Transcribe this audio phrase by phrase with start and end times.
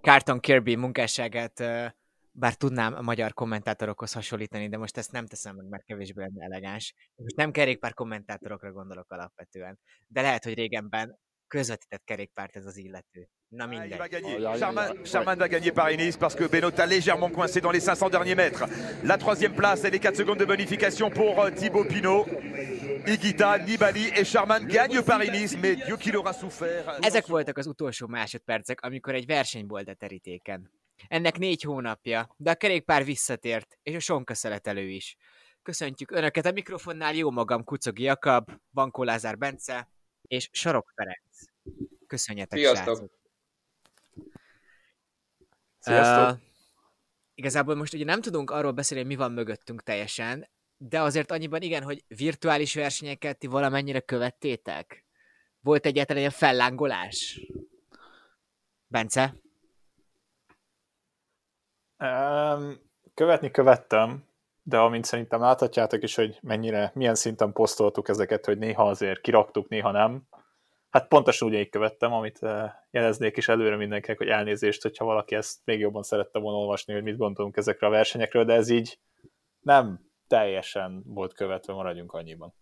[0.00, 1.62] Carton Kirby munkásságát
[2.38, 6.44] bár tudnám a magyar kommentátorokhoz hasonlítani, de most ezt nem teszem meg, mert kevésbé lenne
[6.44, 6.94] elegáns.
[7.14, 13.28] Most nem kerékpár kommentátorokra gondolok alapvetően, de lehet, hogy régenben közvetített kerékpárt ez az illető.
[13.48, 13.90] Na mindegy.
[13.90, 14.56] Il va gagner.
[14.58, 18.34] Charman, Charman va gagner Paris-Nice parce que Benoît a légèrement coincé dans les 500 derniers
[18.34, 18.64] mètres.
[19.04, 22.26] La troisième place et les 4 secondes de bonification pour euh, Thibaut Pinot.
[23.06, 27.04] Igita, Nibali et Charman gagnent Paris-Nice, mais Dieu qu'il aura souffert.
[27.04, 30.70] Ezek voltak az utolsó másodpercek, amikor egy verseny volt a terítéken.
[31.08, 35.16] Ennek négy hónapja, de a kerékpár visszatért, és a sonka szeletelő is.
[35.62, 39.88] Köszöntjük Önöket a mikrofonnál, jó magam Kucogi Jakab, Bankó Lázár Bence
[40.22, 41.42] és Sarok Ferenc.
[42.06, 42.96] Köszönjetek, Sziasztok!
[42.96, 43.18] srácok!
[45.78, 46.34] Sziasztok!
[46.34, 46.40] Uh,
[47.34, 51.62] igazából most ugye nem tudunk arról beszélni, hogy mi van mögöttünk teljesen, de azért annyiban
[51.62, 55.04] igen, hogy virtuális versenyeket ti valamennyire követtétek?
[55.60, 57.40] Volt egyáltalán ilyen fellángolás?
[58.86, 59.34] Bence?
[61.98, 62.80] Um,
[63.14, 64.24] követni követtem,
[64.62, 69.68] de amint szerintem láthatjátok is, hogy mennyire, milyen szinten posztoltuk ezeket, hogy néha azért kiraktuk,
[69.68, 70.28] néha nem.
[70.90, 75.58] Hát pontosan ugyanígy követtem, amit eh, jeleznék is előre mindenkinek, hogy elnézést, hogyha valaki ezt
[75.64, 78.98] még jobban szerette volna olvasni, hogy mit gondolunk ezekre a versenyekről, de ez így
[79.60, 82.54] nem teljesen volt követve, maradjunk annyiban.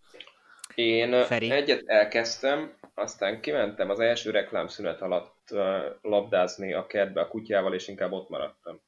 [0.75, 1.51] Én Feri?
[1.51, 5.51] egyet elkezdtem, aztán kimentem az első reklámszünet alatt
[6.01, 8.81] labdázni a kertbe a kutyával, és inkább ott maradtam.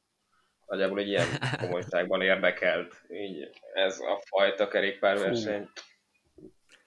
[0.66, 1.26] Nagyjából egy ilyen
[1.60, 3.02] komolyságban érdekelt.
[3.08, 5.68] Így ez a fajta kerékpárverseny.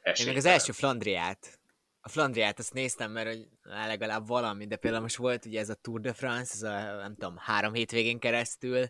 [0.03, 1.59] Én még az első Flandriát,
[2.01, 5.73] a Flandriát azt néztem, mert hogy legalább valami, de például most volt ugye ez a
[5.73, 8.85] Tour de France, ez a nem tudom, három hétvégén keresztül,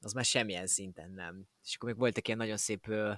[0.00, 1.48] az már semmilyen szinten nem.
[1.64, 3.12] És akkor még voltak ilyen nagyon szép ö,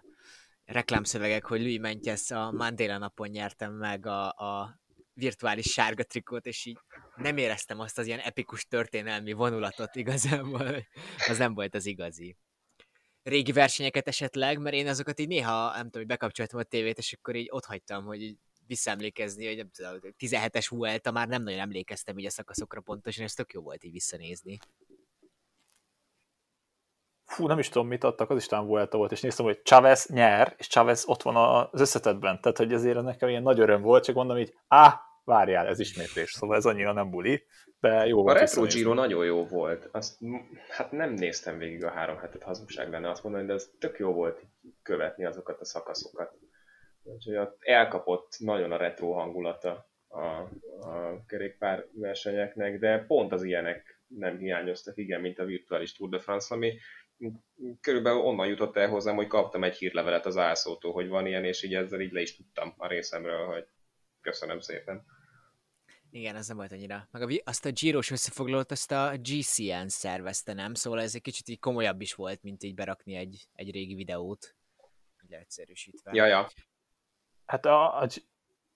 [0.65, 4.81] reklámszövegek, hogy Louis Mentjes a Mandela napon nyertem meg a, a
[5.13, 6.79] virtuális sárga trikót, és így
[7.17, 10.87] nem éreztem azt az ilyen epikus történelmi vonulatot igazából,
[11.29, 12.37] az nem volt az igazi.
[13.23, 17.13] Régi versenyeket esetleg, mert én azokat így néha, nem tudom, hogy bekapcsoltam a tévét, és
[17.13, 18.37] akkor így ott hagytam, hogy így
[18.67, 23.29] visszaemlékezni, hogy nem tudom, 17-es Vuelta, már nem nagyon emlékeztem így a szakaszokra pontosan, és
[23.29, 24.59] ez tök jó volt így visszanézni.
[27.27, 30.07] Fú, nem is tudom, mit adtak, az is talán Vuelta volt, és néztem, hogy Chavez
[30.07, 34.05] nyer, és Chavez ott van az összetetben, tehát hogy azért nekem ilyen nagy öröm volt,
[34.05, 37.47] csak mondom így, á, várjál, ez ismétlés, szóval ez annyira nem buli,
[37.81, 38.79] de jó A volt Retro visszanézni.
[38.79, 39.89] Giro nagyon jó volt.
[39.93, 40.19] Azt,
[40.69, 44.13] hát nem néztem végig a három hetet, hazugság lenne azt mondani, de ez tök jó
[44.13, 44.43] volt
[44.83, 46.33] követni azokat a szakaszokat.
[47.03, 50.25] Úgyhogy ott elkapott nagyon a retro hangulata a,
[50.89, 56.19] a kerékpár versenyeknek, de pont az ilyenek nem hiányoztak, igen, mint a virtuális Tour de
[56.19, 56.79] France, ami
[57.81, 61.63] körülbelül onnan jutott el hozzám, hogy kaptam egy hírlevelet az ászótól, hogy van ilyen, és
[61.63, 63.67] így ezzel így le is tudtam a részemről, hogy
[64.21, 65.05] köszönöm szépen.
[66.11, 67.09] Igen, ez nem volt annyira.
[67.11, 70.75] Meg a, azt a Giros összefoglalót, azt a GCN szervezte, nem?
[70.75, 74.55] Szóval ez egy kicsit így komolyabb is volt, mint így berakni egy, egy régi videót.
[75.25, 76.11] Így leegyszerűsítve.
[76.15, 76.49] Ja, ja.
[77.47, 78.27] Hát a, a, G-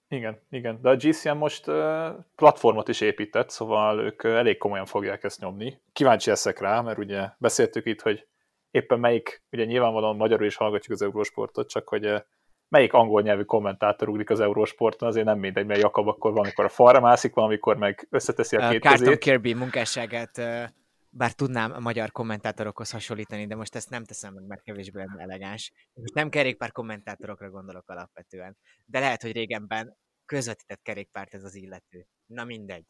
[0.08, 4.86] igen, igen, de a GCM most uh, platformot is épített, szóval ők uh, elég komolyan
[4.86, 5.80] fogják ezt nyomni.
[5.92, 8.26] Kíváncsi leszek rá, mert ugye beszéltük itt, hogy
[8.70, 12.20] éppen melyik, ugye nyilvánvalóan magyarul is hallgatjuk az Eurosportot, csak hogy uh,
[12.68, 16.68] melyik angol nyelvű kommentátor ugrik az Eurosporton, azért nem mindegy, mert Jakab akkor valamikor a
[16.68, 19.18] falra mászik, valamikor meg összeteszi a két Carton kezét.
[19.18, 20.64] Kirby munkásságát, uh,
[21.10, 25.72] bár tudnám a magyar kommentátorokhoz hasonlítani, de most ezt nem teszem meg, mert kevésbé elegáns.
[25.92, 32.06] Most nem kerékpár kommentátorokra gondolok alapvetően, de lehet, hogy régenben közvetített kerékpárt ez az illető.
[32.26, 32.84] Na mindegy.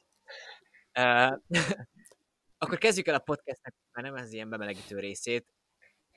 [0.99, 1.37] Uh,
[2.63, 5.47] akkor kezdjük el a podcastnek, már nem ez ilyen bemelegítő részét.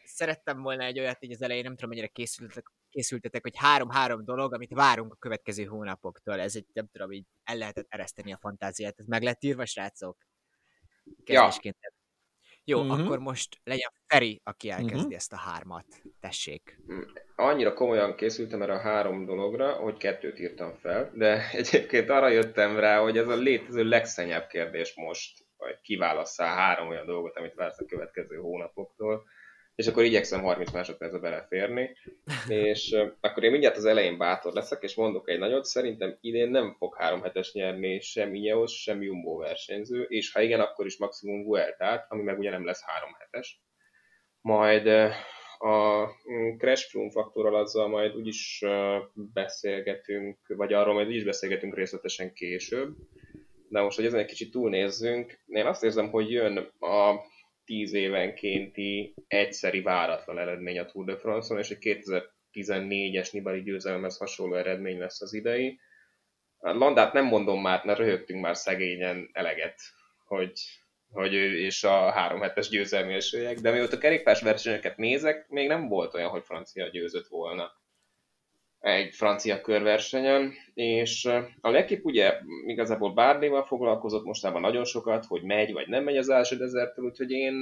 [0.05, 4.53] Szerettem volna egy olyat így az elején, nem tudom, mennyire készültetek, készültetek, hogy három-három dolog,
[4.53, 6.39] amit várunk a következő hónapoktól.
[6.39, 8.99] Ez egy, nem tudom, így el lehetett ereszteni a fantáziát.
[8.99, 10.17] Ez meg lett írva, srácok?
[11.23, 11.77] Kezdésként.
[12.65, 12.91] Jó, Mhm.
[12.91, 15.13] akkor most legyen Feri, aki elkezdi Mhm.
[15.13, 15.85] ezt a hármat.
[16.19, 16.77] Tessék.
[17.35, 22.79] annyira komolyan készültem erre a három dologra, hogy kettőt írtam fel, de egyébként arra jöttem
[22.79, 27.79] rá, hogy ez a létező legszennyebb kérdés most, hogy kiválasszál három olyan dolgot, amit vársz
[27.79, 29.23] a következő hónapoktól,
[29.75, 31.95] és akkor igyekszem 30 másodpercbe beleférni,
[32.47, 36.75] és akkor én mindjárt az elején bátor leszek, és mondok egy nagyot, szerintem idén nem
[36.77, 41.43] fog három hetes nyerni sem Ineos, sem Jumbo versenyző, és ha igen, akkor is maximum
[41.43, 43.61] Vueltát, ami meg ugye nem lesz három hetes.
[44.41, 44.87] Majd
[45.57, 48.63] a mm, Crash Froome faktorral azzal majd úgyis
[49.13, 52.95] beszélgetünk, vagy arról majd úgyis beszélgetünk részletesen később.
[53.69, 57.15] De most, hogy ezen egy kicsit túlnézzünk, én azt érzem, hogy jön a
[57.65, 62.03] tíz évenkénti egyszeri váratlan eredmény a Tour de France-on, és egy
[62.53, 65.79] 2014-es Nibali győzelemhez hasonló eredmény lesz az idei.
[66.57, 69.75] A Landát nem mondom már, mert röhögtünk már szegényen eleget
[70.35, 70.59] hogy,
[71.11, 75.87] hogy ő és a három hetes győzelmi esélyek, de mióta kerékpás versenyeket nézek, még nem
[75.87, 77.71] volt olyan, hogy francia győzött volna
[78.83, 81.25] egy francia körversenyen, és
[81.61, 86.29] a Lekip ugye igazából Bárdéval foglalkozott mostában nagyon sokat, hogy megy vagy nem megy az
[86.29, 87.53] első dezertől, úgyhogy én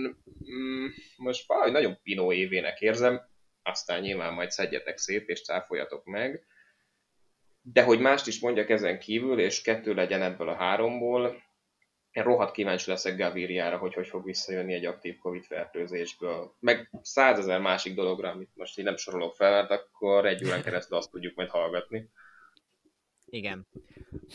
[0.51, 0.85] mm,
[1.17, 3.21] most valahogy nagyon Pinó évének érzem,
[3.63, 6.45] aztán nyilván majd szedjetek szét és cáfoljatok meg,
[7.61, 11.43] de hogy mást is mondjak ezen kívül, és kettő legyen ebből a háromból,
[12.11, 16.55] én rohadt kíváncsi leszek Gaviriára, hogy hogy fog visszajönni egy aktív Covid fertőzésből.
[16.59, 20.97] Meg százezer másik dologra, amit most így nem sorolok fel, mert akkor egy órán keresztül
[20.97, 22.09] azt tudjuk majd hallgatni.
[23.25, 23.67] Igen.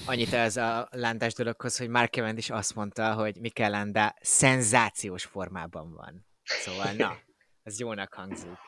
[0.06, 5.24] Annyit ez a lántás dologhoz, hogy Mark Evans is azt mondta, hogy Mikel Landa szenzációs
[5.24, 6.26] formában van.
[6.42, 7.18] Szóval na,
[7.62, 8.58] ez jónak hangzik.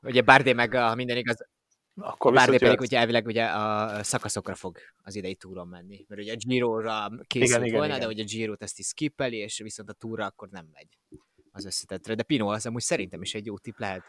[0.00, 1.48] Ugye Bardé meg, ha minden igaz,
[1.94, 6.32] akkor Bárdi pedig ugye elvileg ugye a szakaszokra fog az idei túron menni, mert ugye
[6.32, 9.88] a Giro-ra készült igen, volna, igen, de ugye a Giro-t ezt is skippeli, és viszont
[9.88, 10.98] a túra akkor nem megy
[11.50, 12.14] az összetetre.
[12.14, 14.02] De Pino az amúgy szerintem is egy jó tipp lehet.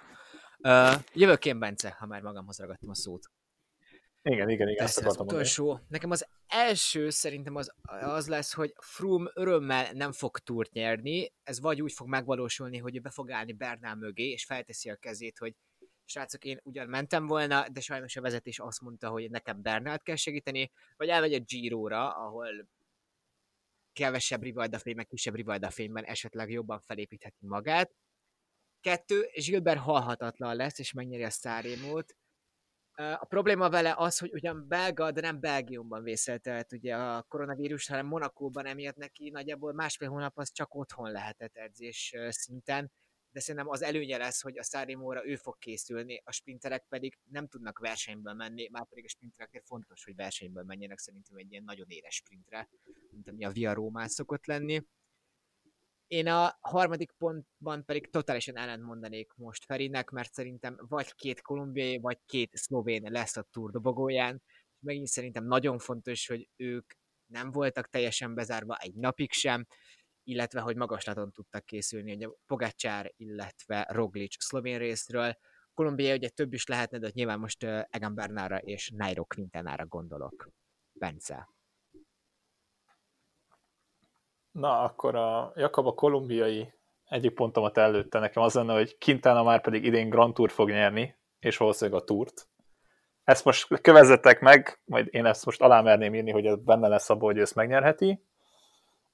[0.60, 3.32] Uh, jövök én, Bence, ha már magamhoz ragadtam a szót.
[4.22, 4.84] Igen, igen, igen.
[4.86, 5.66] Ezt az utolsó.
[5.66, 5.86] Mondani.
[5.90, 11.34] Nekem az első szerintem az, az lesz, hogy Froome örömmel nem fog túrt nyerni.
[11.44, 14.96] Ez vagy úgy fog megvalósulni, hogy ő be fog állni Bernál mögé, és felteszi a
[14.96, 15.56] kezét, hogy
[16.14, 20.16] srácok, én ugyan mentem volna, de sajnos a vezetés azt mondta, hogy nekem Bernát kell
[20.16, 22.68] segíteni, vagy elmegy a Giro-ra, ahol
[23.94, 27.92] kevesebb rivaldafény, meg kisebb rivaldafényben esetleg jobban felépítheti magát.
[28.82, 32.16] Kettő, Gilbert halhatatlan lesz, és megnyeri a Szárémót.
[32.96, 37.88] A probléma vele az, hogy ugyan belga, de nem Belgiumban vészelte tehát ugye a koronavírus,
[37.88, 42.92] hanem Monakóban emiatt neki nagyjából másfél hónap az csak otthon lehetett edzés szinten,
[43.34, 47.48] de szerintem az előnye lesz, hogy a Szárimóra ő fog készülni, a sprinterek pedig nem
[47.48, 51.90] tudnak versenyben menni, már pedig a sprintereknél fontos, hogy versenyben menjenek szerintem egy ilyen nagyon
[51.90, 52.70] éles sprintre,
[53.12, 54.86] mint ami a Via Rómán szokott lenni.
[56.08, 62.00] Én a harmadik pontban pedig totálisan ellent mondanék most Ferinek, mert szerintem vagy két kolumbiai,
[62.00, 66.94] vagy két szlovén lesz a túrdobogóján, és megint szerintem nagyon fontos, hogy ők
[67.26, 69.68] nem voltak teljesen bezárva egy napig sem,
[70.24, 75.38] illetve hogy magaslaton tudtak készülni, ugye Pogacsár, illetve Roglic szlovén részről.
[75.74, 80.50] Kolumbia ugye több is lehetne, de nyilván most Egan Bernára és Nairo Quintanára gondolok.
[80.92, 81.50] Bence.
[84.52, 86.74] Na, akkor a Jakab a kolumbiai
[87.04, 91.18] egyik pontomat előtte nekem az lenne, hogy Quintana már pedig idén Grand Tour fog nyerni,
[91.40, 92.48] és valószínűleg a túrt.
[93.24, 97.32] Ezt most kövezzetek meg, majd én ezt most alámerném írni, hogy ez benne lesz abból,
[97.32, 98.24] hogy ezt megnyerheti.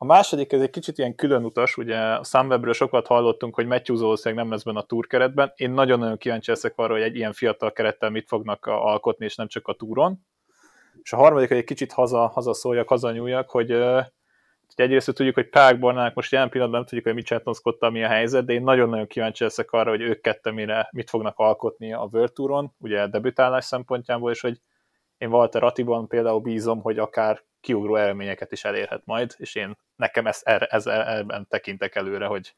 [0.01, 3.99] A második, ez egy kicsit ilyen külön utas, ugye a Sunwebről sokat hallottunk, hogy Matthews
[3.99, 5.53] valószínűleg nem lesz benne a túr keretben.
[5.55, 9.47] Én nagyon-nagyon kíváncsi leszek arra, hogy egy ilyen fiatal kerettel mit fognak alkotni, és nem
[9.47, 10.25] csak a túron.
[11.01, 14.05] És a harmadik, hogy egy kicsit haza, haza szóljak, haza nyúljak, hogy uh,
[14.75, 18.07] egyrészt tudjuk, hogy Pák Barnának most jelen pillanatban nem tudjuk, hogy mit csináltonszkodta, mi a
[18.07, 22.09] helyzet, de én nagyon-nagyon kíváncsi leszek arra, hogy ők kettő mire, mit fognak alkotni a
[22.11, 24.59] World Touron, ugye a debütálás szempontjából, és hogy
[25.19, 30.27] én Walter Atiban például bízom, hogy akár kiugró eredményeket is elérhet majd, és én nekem
[30.27, 32.55] ezt, erre, ez, ebben tekintek előre, hogy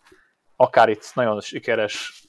[0.56, 2.24] akár itt nagyon sikeres,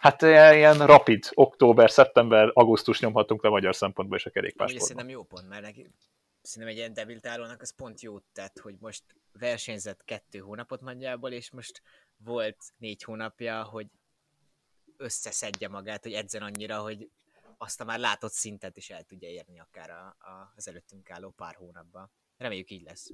[0.00, 4.88] hát ilyen rapid, október, szeptember, augusztus nyomhatunk le magyar szempontból is a kerékpársportban.
[4.88, 5.64] Szerintem jó pont, mert
[6.42, 9.02] szerintem egy ilyen debiltálónak az pont jót tett, hogy most
[9.32, 11.82] versenyzett kettő hónapot nagyjából, és most
[12.16, 13.86] volt négy hónapja, hogy
[14.96, 17.10] összeszedje magát, hogy edzen annyira, hogy
[17.62, 21.30] azt a már látott szintet is el tudja érni akár a, a, az előttünk álló
[21.30, 22.10] pár hónapban.
[22.36, 23.10] Reméljük így lesz.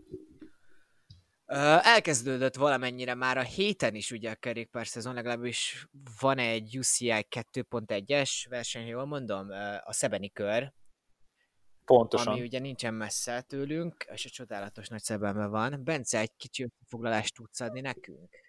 [1.83, 5.87] Elkezdődött valamennyire már a héten is ugye a kerékpár szezon, legalábbis
[6.21, 9.51] van egy UCI 2.1-es verseny, jól mondom,
[9.85, 10.73] a Szebeni kör.
[11.85, 12.33] Pontosan.
[12.33, 15.85] Ami ugye nincsen messze tőlünk, és a csodálatos nagy Szebenben van.
[15.85, 18.46] Bence, egy kicsi foglalást tudsz adni nekünk?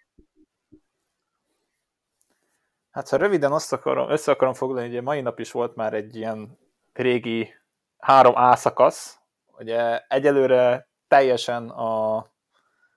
[2.98, 6.16] Hát ha röviden azt akarom, össze akarom foglalni, ugye mai nap is volt már egy
[6.16, 6.58] ilyen
[6.94, 7.54] régi
[7.98, 9.20] három A szakasz,
[9.58, 12.16] ugye egyelőre teljesen a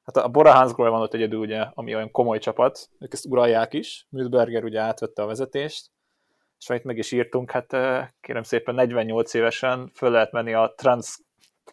[0.04, 3.73] hát a Bora Hansgrohe van ott egyedül, ugye, ami olyan komoly csapat, ők ezt uralják
[3.73, 5.90] is, Mühlberger ugye átvette a vezetést,
[6.59, 7.76] és amit meg is írtunk, hát
[8.21, 11.19] kérem szépen 48 évesen föl lehet menni a trans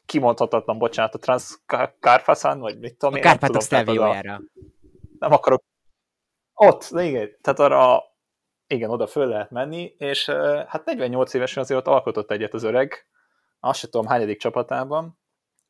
[0.06, 1.60] kimondhatatlan, bocsánat, a Trans
[2.00, 3.24] Kárfaszán, vagy mit tudom a én.
[3.24, 3.62] A Kárpátok.
[5.20, 5.64] Nem akarok.
[6.54, 8.16] Ott, igen, tehát arra
[8.68, 10.30] igen, oda föl lehet menni, és
[10.68, 13.08] hát 48 évesen azért ott alkotott egyet az öreg,
[13.60, 15.20] azt sem tudom hányadik csapatában,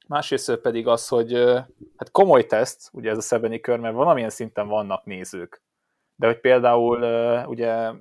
[0.07, 1.33] másrészt pedig az, hogy
[1.95, 5.61] hát komoly teszt, ugye ez a szebeni kör, mert valamilyen szinten vannak nézők.
[6.15, 7.01] De hogy például
[7.45, 7.91] ugye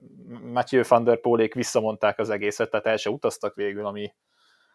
[0.53, 4.15] Matthew van der Pólék visszamondták az egészet, tehát el se utaztak végül, ami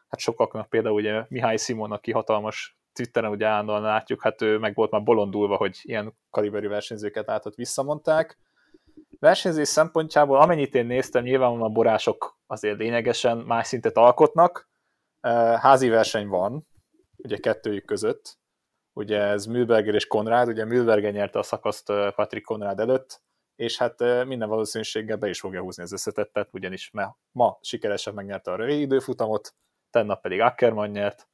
[0.08, 4.76] hát sokaknak például ugye Mihály Simon, aki hatalmas Twitteren ugye állandóan látjuk, hát ő meg
[4.76, 8.38] volt már bolondulva, hogy ilyen kaliberű versenyzőket látott visszamondták.
[9.22, 14.70] Versenyzés szempontjából, amennyit én néztem, nyilvánvalóan a borások azért lényegesen más szintet alkotnak.
[15.58, 16.68] Házi verseny van,
[17.18, 18.40] ugye kettőjük között,
[18.94, 21.86] ugye ez Mühlberger és Konrád, ugye Mühlberger nyerte a szakaszt
[22.16, 23.22] Patrick Konrád előtt,
[23.56, 26.92] és hát minden valószínűséggel be is fogja húzni az összetettet, ugyanis
[27.32, 29.56] ma sikeresen megnyerte a rövid időfutamot,
[29.90, 31.28] tennap pedig Ackermann nyert,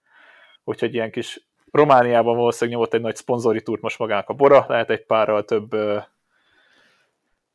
[0.64, 4.90] úgyhogy ilyen kis Romániában valószínűleg nyomott egy nagy szponzori túrt most magának a Bora, lehet
[4.90, 5.70] egy párral több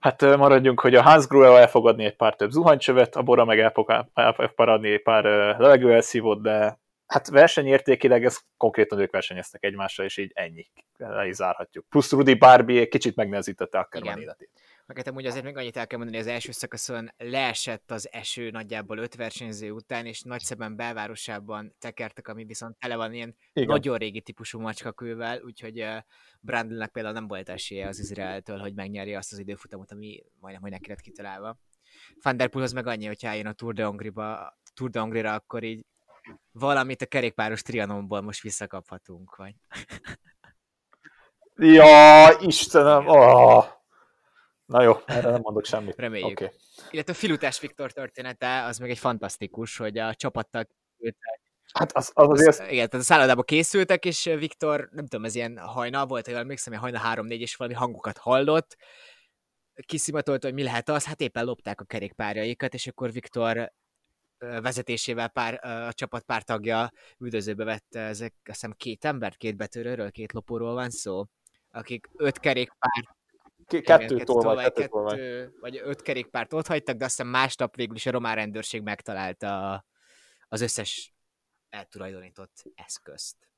[0.03, 3.73] Hát maradjunk, hogy a Hans Gruel elfogadni egy pár több zuhanycsövet, a Bora meg
[4.15, 5.25] elparadni egy pár
[5.59, 6.81] levegőelszívót, de
[7.13, 10.67] hát versenyértékileg ez konkrétan ők versenyeztek egymással, és így ennyi.
[10.97, 11.89] Le is zárhatjuk.
[11.89, 14.51] Plusz Rudi Barbie kicsit megnehezítette Ackermann életét.
[14.87, 18.09] Meg hát ugye azért még annyit el kell mondani, hogy az első szakaszon leesett az
[18.13, 23.69] eső nagyjából öt versenyző után, és nagyszeben belvárosában tekertek, ami viszont tele van ilyen Igen.
[23.69, 29.33] nagyon régi típusú macskakővel, úgyhogy uh, például nem volt esélye az Izraeltől, hogy megnyerje azt
[29.33, 31.59] az időfutamot, ami majdnem, hogy neki lett kitalálva.
[32.23, 35.87] Van meg annyi, hogyha eljön a Tour de Hongriba, Tour de Hongrira, akkor így
[36.53, 39.55] valamit a kerékpáros trianonból most visszakaphatunk, vagy...
[41.77, 43.07] ja, Istenem!
[43.07, 43.65] Oh.
[44.65, 45.97] Na jó, erre nem mondok semmit.
[45.97, 46.41] Reméljük.
[46.41, 46.51] Okay.
[46.91, 50.67] Illetve a Filutás Viktor története, az meg egy fantasztikus, hogy a csapattal
[51.73, 52.49] Hát az, az azért...
[52.49, 56.35] Az, igen, tehát a szállodába készültek, és Viktor, nem tudom, ez ilyen hajna volt, hogy
[56.35, 58.77] emlékszem, hajna 3-4, és valami hangokat hallott,
[59.87, 63.73] kiszimatolta, hogy mi lehet az, hát éppen lopták a kerékpárjaikat, és akkor Viktor
[64.61, 70.11] vezetésével pár, a csapat pár tagja üldözőbe vette ezek, azt hiszem két embert, két betörőről,
[70.11, 71.25] két lopóról van szó,
[71.71, 73.17] akik öt kerékpár
[73.81, 78.11] kettő tolvaj, kettő, kettő, vagy öt kerékpárt ott hagytak, de aztán másnap végül is a
[78.11, 79.85] román rendőrség megtalálta
[80.49, 81.15] az összes
[81.69, 83.52] eltulajdonított eszközt.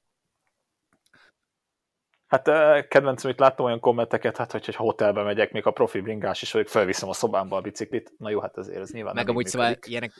[2.34, 6.42] Hát kedvencem, itt láttam olyan kommenteket, hát hogy, hogy hotelbe megyek, még a profi bringás
[6.42, 8.12] is vagyok, felviszem a szobámba a biciklit.
[8.18, 10.12] Na jó, hát azért ez nyilván Meg amúgy szóval ilyenek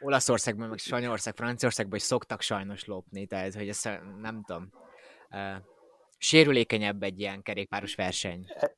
[0.00, 4.70] Olaszországban, meg Spanyolország, Franciaországban is szoktak sajnos lopni, tehát hogy ezt nem tudom.
[5.30, 5.38] Uh,
[6.18, 8.44] sérülékenyebb egy ilyen kerékpáros verseny.
[8.54, 8.76] E-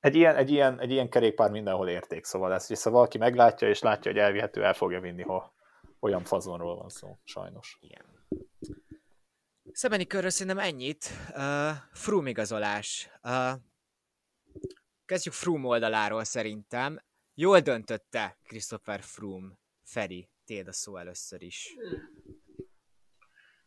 [0.00, 3.80] egy ilyen, egy, ilyen, egy ilyen kerékpár mindenhol érték, szóval ezt, hogyha valaki meglátja, és
[3.80, 5.54] látja, hogy elvihető, el fogja vinni, ha
[6.00, 7.78] olyan fazonról van szó, sajnos.
[7.80, 8.04] Igen.
[9.78, 11.10] Szebeni körről szerintem ennyit.
[11.30, 13.10] Uh, Froome igazolás.
[13.22, 13.52] Uh,
[15.04, 16.98] kezdjük Froome oldaláról szerintem.
[17.34, 19.58] Jól döntötte Christopher Froome.
[19.84, 21.74] Feri, téd a szó először is.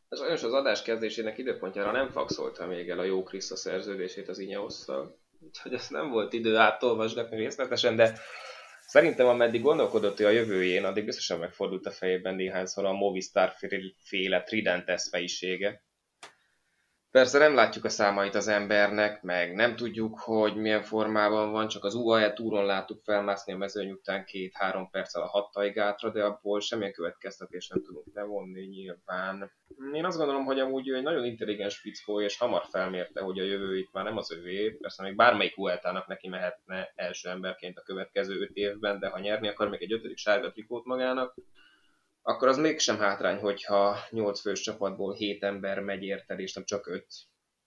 [0.09, 5.19] Sajnos az adás kezdésének időpontjára nem faxolta még el a jó Kriszta szerződését az Ineosszal
[5.39, 8.19] úgyhogy ezt nem volt idő átolvasgatni részletesen, de
[8.85, 13.53] szerintem ameddig gondolkodott ő a jövőjén, addig biztosan megfordult a fejében néhányszor a Movistar
[13.97, 15.83] féle Trident fejsége.
[17.11, 21.83] Persze nem látjuk a számait az embernek, meg nem tudjuk, hogy milyen formában van, csak
[21.83, 26.59] az UAE túron láttuk felmászni a mezőny után két-három perccel a hattai gátra, de abból
[26.59, 29.51] semmilyen következtetés nem tudunk levonni nyilván.
[29.93, 33.43] Én azt gondolom, hogy amúgy ő egy nagyon intelligens fickó, és hamar felmérte, hogy a
[33.43, 34.69] jövő itt már nem az övé.
[34.69, 39.47] Persze még bármelyik Vueltának neki mehetne első emberként a következő öt évben, de ha nyerni
[39.47, 41.35] akar még egy ötödik sárga trikót magának,
[42.21, 46.87] akkor az mégsem hátrány, hogyha 8 fős csapatból 7 ember megy érted, és nem csak
[46.87, 47.05] 5.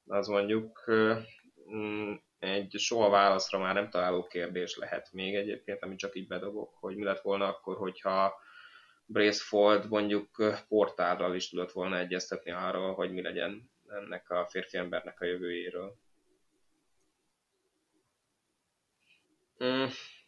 [0.06, 0.84] Az mondjuk
[1.74, 6.74] mm, egy soha válaszra már nem találó kérdés lehet még egyébként, ami csak így bedobok,
[6.80, 8.34] hogy mi lett volna akkor, hogyha
[9.06, 10.28] Bracefold mondjuk
[10.68, 15.96] portálral is tudott volna egyeztetni arról, hogy mi legyen ennek a férfi embernek a jövőjéről.
[19.64, 19.84] Mm,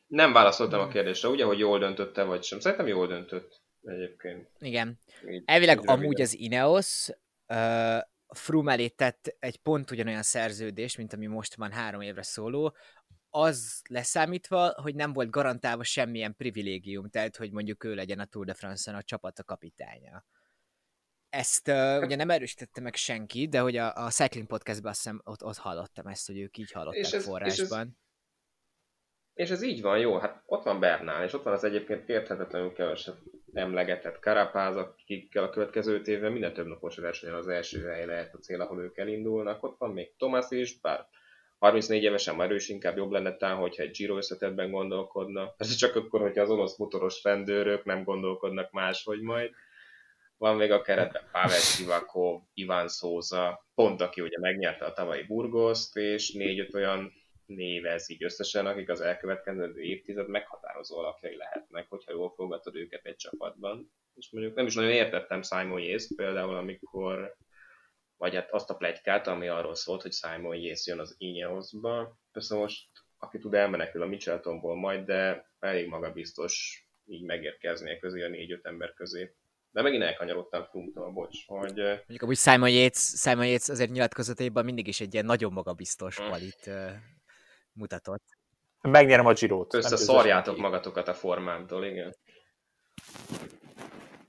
[0.07, 2.61] nem válaszoltam a kérdésre, ugye, hogy jól döntötte vagy sem.
[2.61, 4.51] Szerintem jól döntött egyébként.
[4.59, 4.99] Igen.
[5.29, 7.09] Így, Elvileg így amúgy az Ineos
[7.47, 12.75] uh, Froome elé tett egy pont ugyanolyan szerződés, mint ami most van három évre szóló,
[13.31, 18.47] az leszámítva, hogy nem volt garantálva semmilyen privilégium, tehát hogy mondjuk ő legyen a Tour
[18.47, 20.25] de France-on a csapat a kapitánya.
[21.29, 25.21] Ezt uh, ugye nem erősítette meg senki, de hogy a, a Cycling Podcastban azt hiszem
[25.25, 27.87] ott, ott hallottam ezt, hogy ők így hallották és ez, forrásban.
[27.87, 28.06] És ez,
[29.37, 32.73] és ez így van, jó, hát ott van Bernál, és ott van az egyébként érthetetlenül
[32.73, 33.17] keveset
[33.53, 38.39] emlegetett Karapáz, akikkel a következő évben minden több napos versenyen az első hely lehet a
[38.39, 39.63] cél, ahol ők elindulnak.
[39.63, 41.07] Ott van még Thomas is, bár
[41.59, 45.55] 34 évesen már is inkább jobb lenne talán, hogyha egy Giro összetetben gondolkodna.
[45.57, 49.51] Ez csak akkor, hogyha az orosz motoros rendőrök nem gondolkodnak máshogy majd.
[50.39, 55.97] Van még a keretben Pavel Sivakov, Iván Szóza, pont aki ugye megnyerte a tavalyi Burgoszt,
[55.97, 57.13] és négy-öt olyan
[57.47, 63.17] névez így összesen, akik az elkövetkező évtized meghatározó alakjai lehetnek, hogyha jól fogadod őket egy
[63.17, 63.93] csapatban.
[64.15, 67.37] és mondjuk nem is nagyon értettem Simon yates például, amikor
[68.17, 72.19] vagy hát azt a plegykát, ami arról szólt, hogy Simon Yates jön az Ineosba.
[72.33, 72.89] Persze most,
[73.19, 78.93] aki tud, elmenekül a Micheltonból majd, de elég magabiztos így megérkezni közé a négy-öt ember
[78.95, 79.35] közé.
[79.71, 81.77] De megint elkanyarodtam Froome-tól, bocs, hogy...
[81.77, 86.29] Mondjuk amúgy Simon Yates, Simon Yates azért nyilatkozataiban mindig is egy ilyen nagyon magabiztos Mm.
[87.77, 88.25] Mutatott.
[88.81, 89.75] Megnyerem a Girot.
[89.75, 92.17] Összeszarjátok magatokat a formámtól, igen.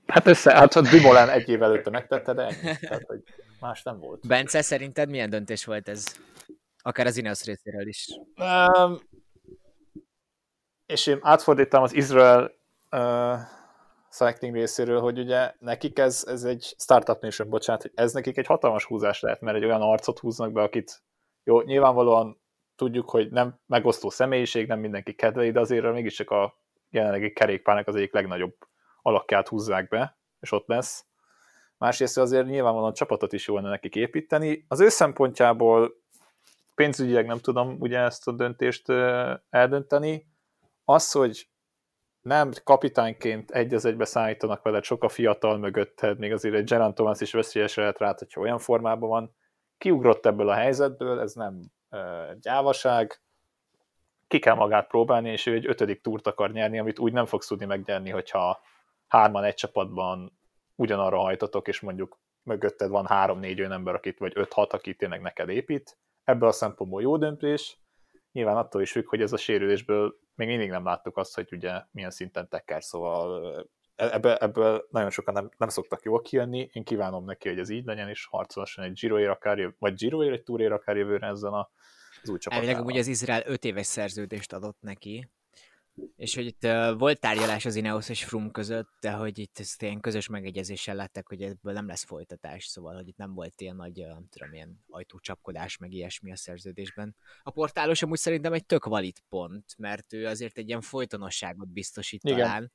[0.06, 2.76] Hát össze, hát a Dumoulin egy év előtte megtette, de ennyi.
[2.80, 3.22] Tehát, hogy
[3.60, 4.26] más nem volt.
[4.26, 6.16] Bence, szerinted milyen döntés volt ez?
[6.82, 8.06] Akár az Ineos részéről is.
[8.40, 8.98] Um,
[10.86, 12.52] és én átfordítam az Israel
[12.90, 13.38] uh,
[14.10, 18.46] cycling részéről, hogy ugye nekik ez, ez egy startup nation, bocsánat, hogy ez nekik egy
[18.46, 21.02] hatalmas húzás lehet, mert egy olyan arcot húznak be, akit
[21.44, 22.40] jó, nyilvánvalóan
[22.78, 26.58] tudjuk, hogy nem megosztó személyiség, nem mindenki kedveli, de azért mégiscsak a
[26.90, 28.56] jelenlegi kerékpárnak az egyik legnagyobb
[29.02, 31.06] alakját húzzák be, és ott lesz.
[31.78, 34.64] Másrészt azért nyilvánvalóan a csapatot is jó lenne nekik építeni.
[34.68, 35.92] Az ő szempontjából
[36.74, 38.88] pénzügyileg nem tudom ugye ezt a döntést
[39.50, 40.26] eldönteni.
[40.84, 41.48] Az, hogy
[42.20, 46.94] nem kapitányként egy az egybe szállítanak veled, sok a fiatal mögötted, még azért egy Geraint
[46.94, 49.36] Thomas is veszélyes lehet rá, hogyha olyan formában van.
[49.78, 51.60] Kiugrott ebből a helyzetből, ez nem
[52.40, 53.20] gyávaság,
[54.26, 57.46] ki kell magát próbálni, és ő egy ötödik túrt akar nyerni, amit úgy nem fogsz
[57.46, 58.60] tudni megnyerni, hogyha
[59.08, 60.38] hárman egy csapatban
[60.74, 65.48] ugyanarra hajtatok, és mondjuk mögötted van három-négy olyan ember, akit, vagy öt-hat, akit tényleg neked
[65.48, 65.98] épít.
[66.24, 67.78] Ebből a szempontból jó döntés.
[68.32, 71.82] Nyilván attól is függ, hogy ez a sérülésből még mindig nem láttuk azt, hogy ugye
[71.90, 76.68] milyen szinten teker, szóval ebből, ebből nagyon sokan nem, nem szoktak jól kijönni.
[76.72, 80.32] Én kívánom neki, hogy ez így legyen, és harcolhasson egy Giroér akár, jövő, vagy Giroér,
[80.32, 81.70] egy Túrér akár jövőre ezzel a,
[82.22, 82.68] az új csapatával.
[82.68, 85.30] Elvileg amúgy az Izrael 5 éves szerződést adott neki,
[86.16, 89.82] és hogy itt uh, volt tárgyalás az Ineos és Froome között, de hogy itt ezt
[89.82, 93.76] ilyen közös megegyezéssel lettek, hogy ebből nem lesz folytatás, szóval, hogy itt nem volt ilyen
[93.76, 97.16] nagy, uh, nem tudom, ilyen ajtócsapkodás, meg ilyesmi a szerződésben.
[97.42, 102.24] A portálos amúgy szerintem egy tök valid pont, mert ő azért egy ilyen folytonosságot biztosít
[102.24, 102.38] Igen.
[102.38, 102.72] talán,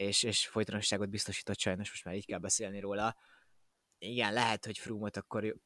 [0.00, 3.16] és, és folytonosságot biztosított sajnos, most már így kell beszélni róla.
[3.98, 5.56] Igen, lehet, hogy Froome-ot akkor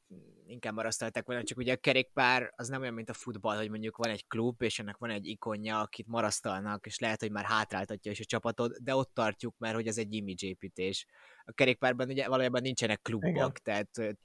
[0.47, 3.97] inkább marasztalták volna, csak ugye a kerékpár az nem olyan, mint a futball, hogy mondjuk
[3.97, 8.11] van egy klub, és ennek van egy ikonja, akit marasztalnak, és lehet, hogy már hátráltatja
[8.11, 11.07] is a csapatot, de ott tartjuk, mert hogy ez egy image építés.
[11.45, 13.53] A kerékpárban ugye valójában nincsenek klubok, Igen.
[13.63, 14.17] tehát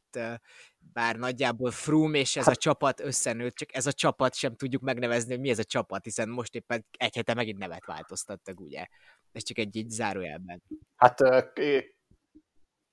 [0.78, 5.32] bár nagyjából Froome és ez a csapat összenőtt, csak ez a csapat sem tudjuk megnevezni,
[5.32, 8.86] hogy mi ez a csapat, hiszen most éppen egy hete megint nevet változtattak, ugye.
[9.32, 10.64] Ez csak egy így zárójelben.
[10.96, 11.98] Hát ö, k-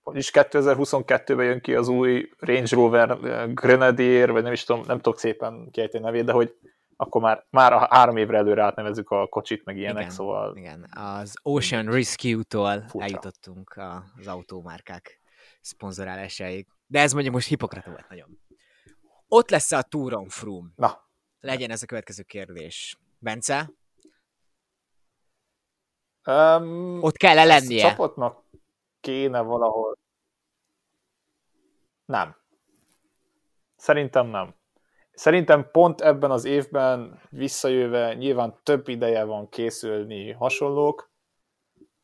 [0.03, 3.19] hogy is 2022-ben jön ki az új Range Rover
[3.55, 6.55] Grenadier, vagy nem is tudom, nem tudok szépen kiejteni a nevét, de hogy
[6.97, 10.15] akkor már, már a három évre előre átnevezzük a kocsit, meg ilyenek, Igen.
[10.15, 13.81] szóval Igen, az Ocean Rescue-tól eljutottunk
[14.19, 15.21] az autómárkák
[15.61, 16.67] szponzorálásáig.
[16.87, 18.39] De ez mondjuk most hipokrata volt nagyon.
[19.29, 20.69] Ott lesz a Touron Froome?
[20.77, 21.05] na,
[21.41, 22.99] Legyen ez a következő kérdés.
[23.19, 23.71] Bence,
[26.27, 27.89] um, ott kell-e lennie?
[27.89, 28.45] Csapatnak
[29.01, 29.97] kéne valahol.
[32.05, 32.37] Nem.
[33.77, 34.55] Szerintem nem.
[35.13, 41.11] Szerintem pont ebben az évben visszajöve nyilván több ideje van készülni hasonlók.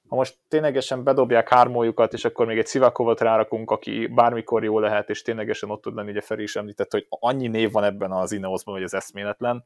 [0.09, 5.11] Ha most ténylegesen bedobják hármójukat, és akkor még egy Szivakovot rárakunk, aki bármikor jó lehet,
[5.11, 8.33] és ténylegesen ott tud lenni, ugye Feri is említett, hogy annyi név van ebben az
[8.33, 9.65] Ineosban, hogy ez eszméletlen.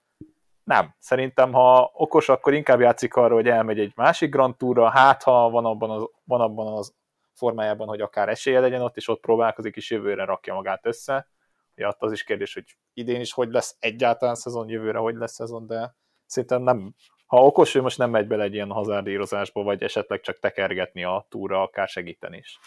[0.67, 0.95] Nem.
[0.99, 5.51] Szerintem, ha okos, akkor inkább játszik arra, hogy elmegy egy másik Grand Tourra, hát ha
[5.51, 6.95] van abban az, van abban az
[7.35, 11.29] formájában, hogy akár esélye legyen ott, és ott próbálkozik, és jövőre rakja magát össze.
[11.75, 15.33] Ja, ott az is kérdés, hogy idén is hogy lesz egyáltalán szezon, jövőre hogy lesz
[15.33, 16.95] szezon, de szerintem nem,
[17.27, 21.27] ha okos, ő most nem megy bele egy ilyen hazárdírozásba, vagy esetleg csak tekergetni a
[21.29, 22.59] túra, akár segíteni is.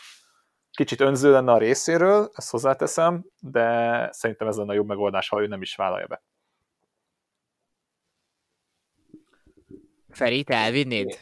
[0.72, 5.42] Kicsit önző lenne a részéről, ezt hozzáteszem, de szerintem ez lenne a jobb megoldás, ha
[5.42, 6.24] ő nem is vállalja be.
[10.20, 11.20] Feri, te elvinnéd?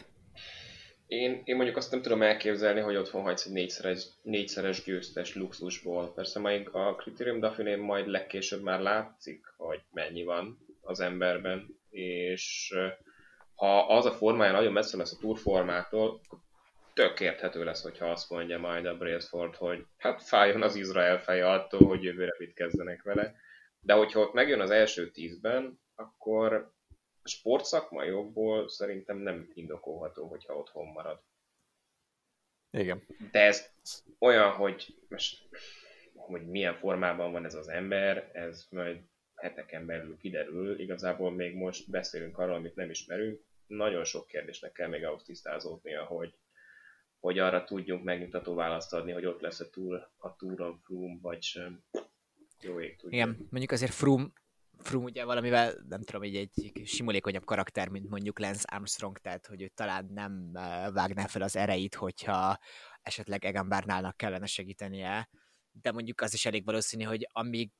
[1.07, 6.13] Én, én mondjuk azt nem tudom elképzelni, hogy otthon hagysz egy négyszeres, négyszeres győztes luxusból.
[6.13, 12.73] Persze majd a Criterium dauphiné majd legkésőbb már látszik, hogy mennyi van az emberben, és
[13.55, 16.21] ha az a formája nagyon messze lesz a túrformától,
[16.93, 21.49] tök érthető lesz, hogyha azt mondja majd a Brailsford, hogy hát fájjon az Izrael feje
[21.49, 23.33] attól, hogy jövőre mit kezdenek vele.
[23.79, 26.75] De hogyha ott megjön az első tízben, akkor
[27.27, 31.21] a sportszakmai jogból szerintem nem indokolható, hogyha otthon marad.
[32.71, 33.03] Igen.
[33.31, 33.73] De ez
[34.19, 35.47] olyan, hogy most
[36.13, 39.01] hogy milyen formában van ez az ember, ez majd
[39.35, 40.79] heteken belül kiderül.
[40.79, 43.41] Igazából még most beszélünk arról, amit nem ismerünk.
[43.67, 46.33] Nagyon sok kérdésnek kell még ahhoz tisztázódnia, hogy
[47.19, 51.43] hogy arra tudjunk megnyugtató választ adni, hogy ott lesz a túl a túron Froome, vagy
[51.43, 51.83] sem.
[52.61, 53.17] Jó ég tudja.
[53.17, 54.27] Igen, mondjuk azért Froome,
[54.77, 59.61] Froome ugye valamivel, nem tudom, egy, egy simulékonyabb karakter, mint mondjuk Lance Armstrong, tehát hogy
[59.61, 60.51] ő talán nem
[60.93, 62.57] vágná fel az ereit, hogyha
[63.01, 65.29] esetleg Egan Bernálnak kellene segítenie,
[65.71, 67.71] de mondjuk az is elég valószínű, hogy amíg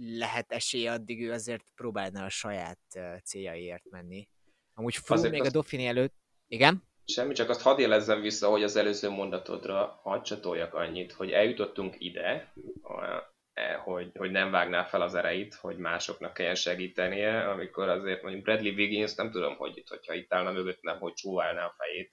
[0.00, 2.78] lehet esélye, addig ő azért próbálna a saját
[3.24, 4.28] céljaiért menni.
[4.74, 5.46] Amúgy Froome még az...
[5.46, 6.14] a Dauphiné előtt...
[6.46, 6.86] Igen?
[7.04, 11.94] Semmi, csak azt hadd élezzem vissza, hogy az előző mondatodra hadd csatoljak annyit, hogy eljutottunk
[11.98, 12.52] ide,
[13.84, 18.74] hogy, hogy nem vágná fel az ereit, hogy másoknak kelljen segítenie, amikor azért mondjuk Bradley
[18.74, 22.12] Wiggins nem tudom, hogy itt, hogyha itt állna mögött, nem, hogy csúválná a fejét.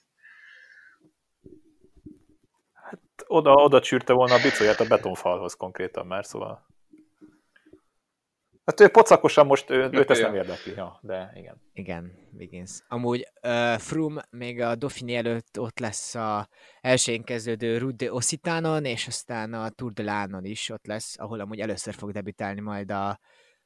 [2.74, 6.75] Hát oda, oda csűrte volna a bicóját a betonfalhoz konkrétan már, szóval...
[8.66, 11.62] Hát ő pocakosan most, ő, őt ezt nem érdekli, ja, de igen.
[11.74, 12.72] Igen, Wiggins.
[12.88, 16.50] Amúgy uh, Froome még a Dauphiné előtt ott lesz a
[16.82, 21.60] elsőn kezdődő Rude Ossitánon, és aztán a Tour de Lánon is ott lesz, ahol amúgy
[21.60, 23.20] először fog debütálni majd a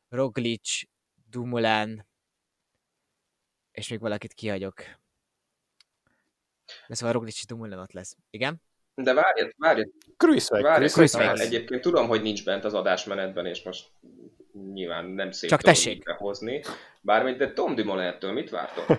[0.10, 0.82] Roglic,
[1.30, 2.08] Dumoulin,
[3.72, 4.76] és még valakit kihagyok.
[6.88, 8.18] De szóval Roglic Dumoulin ott lesz.
[8.30, 8.62] Igen?
[8.96, 9.82] De várj, várj.
[10.18, 10.92] Kruisweg.
[10.92, 11.40] Kruisweg.
[11.40, 13.92] Egyébként tudom, hogy nincs bent az adásmenetben, és most
[14.74, 16.04] nyilván nem szép Csak tessék.
[16.04, 16.64] behozni.
[17.02, 18.86] Bármint, de Tom Dumoulin-től mit vártok?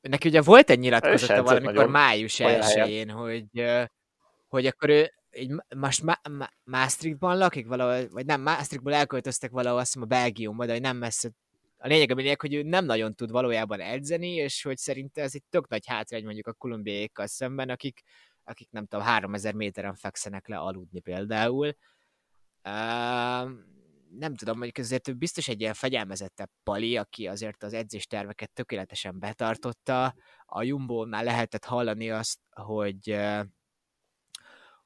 [0.00, 3.64] Neki ugye volt egy nyilatkozata valamikor május 1-én, hogy,
[4.48, 9.78] hogy akkor ő így most Ma- Ma- Maastrichtban lakik valahol, vagy nem, Maastrichtból elköltöztek valahol,
[9.78, 11.30] azt hiszem a Belgiumba, de hogy nem messze
[11.82, 15.34] a lényeg a lényeg, hogy ő nem nagyon tud valójában edzeni, és hogy szerinte ez
[15.34, 18.02] egy tök nagy hátrány mondjuk a kolumbiaiakkal szemben, akik,
[18.44, 21.76] akik nem tudom, 3000 méteren fekszenek le aludni például,
[22.62, 30.14] nem tudom, mondjuk azért biztos egy ilyen fegyelmezettebb pali, aki azért az edzésterveket tökéletesen betartotta.
[30.46, 33.18] A Jumbo-nál lehetett hallani azt, hogy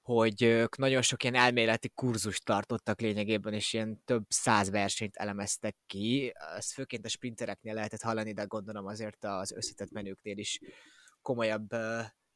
[0.07, 5.77] hogy ők nagyon sok ilyen elméleti kurzust tartottak lényegében, és ilyen több száz versenyt elemeztek
[5.87, 6.33] ki.
[6.57, 10.61] Ezt főként a sprintereknél lehetett hallani, de gondolom azért az összetett menőknél is
[11.23, 11.69] komolyabb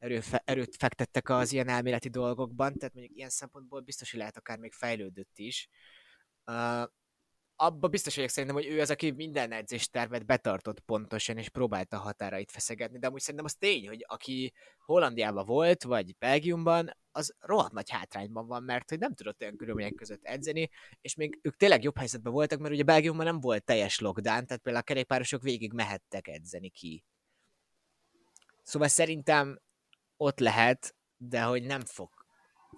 [0.01, 4.57] erőfe, erőt fektettek az ilyen elméleti dolgokban, tehát mondjuk ilyen szempontból biztos, hogy lehet akár
[4.57, 5.69] még fejlődött is.
[6.45, 6.83] Uh,
[7.55, 12.51] abba biztos vagyok szerintem, hogy ő az, aki minden edzéstervet betartott pontosan, és próbálta határait
[12.51, 14.53] feszegetni, de amúgy szerintem az tény, hogy aki
[14.85, 19.93] Hollandiában volt, vagy Belgiumban, az rohadt nagy hátrányban van, mert hogy nem tudott olyan körülmények
[19.93, 20.69] között edzeni,
[21.01, 24.61] és még ők tényleg jobb helyzetben voltak, mert ugye Belgiumban nem volt teljes lockdown, tehát
[24.61, 27.03] például a kerékpárosok végig mehettek edzeni ki.
[28.63, 29.59] Szóval szerintem
[30.21, 32.09] ott lehet, de hogy nem fog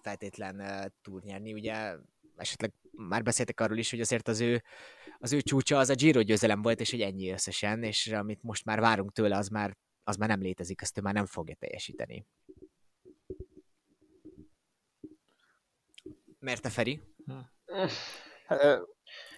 [0.02, 1.54] feltétlen uh, túlnyerni.
[1.54, 1.96] Ugye
[2.36, 4.64] esetleg már beszéltek arról is, hogy azért az ő,
[5.20, 8.66] az ő csúcsa az a Giro győzelem volt, és hogy ennyi összesen, és amit most
[8.66, 12.26] már várunk tőle, az már, az már nem létezik, azt ő már nem fogja teljesíteni.
[16.40, 17.02] Mert a Feri?
[17.26, 17.40] Hm.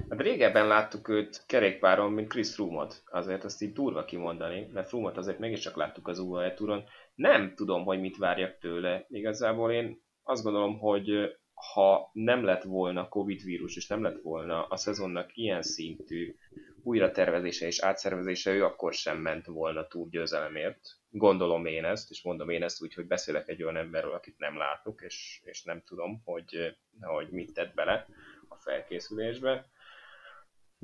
[0.10, 3.04] Hát régebben láttuk őt kerékpáron, mint Chris Froome-ot.
[3.06, 6.84] Azért azt így durva kimondani, mert Froome-ot azért mégiscsak láttuk az UAE túron.
[7.16, 9.06] Nem tudom, hogy mit várjak tőle.
[9.10, 11.36] Igazából én azt gondolom, hogy
[11.74, 16.36] ha nem lett volna Covid vírus, és nem lett volna a szezonnak ilyen szintű
[16.84, 20.80] újratervezése és átszervezése, ő akkor sem ment volna túl győzelemért.
[21.10, 24.58] Gondolom én ezt, és mondom én ezt úgy, hogy beszélek egy olyan emberről, akit nem
[24.58, 28.08] látok, és, és nem tudom, hogy, hogy mit tett bele
[28.48, 29.70] a felkészülésbe.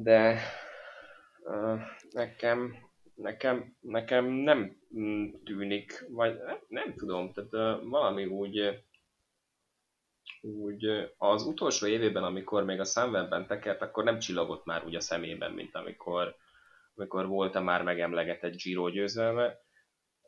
[0.03, 0.39] De
[1.43, 1.79] uh,
[2.11, 2.89] nekem
[3.21, 4.77] nekem, nekem nem
[5.43, 8.83] tűnik, vagy nem, nem tudom, tehát uh, valami úgy,
[10.41, 10.85] úgy
[11.17, 15.51] az utolsó évében, amikor még a Sunwebben tekert, akkor nem csillagott már úgy a szemében,
[15.51, 16.35] mint amikor,
[16.95, 19.59] amikor volt a már megemlegetett Giro győzelme,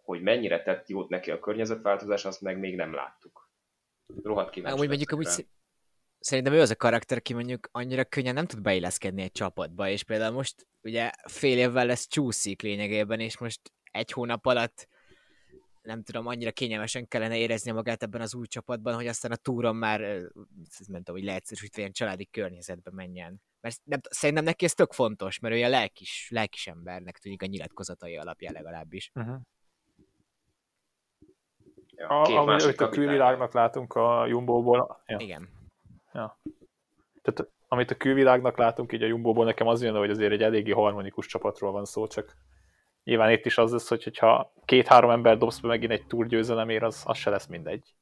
[0.03, 3.49] hogy mennyire tett jót neki a környezetváltozás, azt meg még nem láttuk.
[4.23, 4.75] Rohadt kíváncsi.
[4.75, 5.45] Amúgy mondjuk amúgy
[6.23, 10.03] szerintem ő az a karakter, aki mondjuk annyira könnyen nem tud beilleszkedni egy csapatba, és
[10.03, 13.59] például most ugye fél évvel lesz csúszik lényegében, és most
[13.91, 14.87] egy hónap alatt
[15.81, 19.75] nem tudom, annyira kényelmesen kellene érezni magát ebben az új csapatban, hogy aztán a túron
[19.75, 23.41] már, nem tudom, hogy leegyszerűsítve ilyen családi környezetbe menjen.
[23.61, 27.45] Mert nem, szerintem neki ez tök fontos, mert ő a lelkis, lelkis embernek tűnik a
[27.45, 29.11] nyilatkozatai alapján legalábbis.
[29.15, 29.35] Uh-huh.
[31.95, 35.03] Ja, a, amit a külvilágnak látunk a Jumbo-ból.
[35.05, 35.17] Ja.
[35.19, 35.49] Igen.
[36.13, 36.39] Ja.
[37.21, 40.71] Tehát amit a külvilágnak látunk így a Jumbo-ból, nekem az jön, hogy azért egy eléggé
[40.71, 42.35] harmonikus csapatról van szó, csak
[43.03, 47.03] nyilván itt is az lesz, hogy ha két-három ember dobsz be megint egy túrgyőzelemért, az,
[47.05, 47.95] az se lesz mindegy.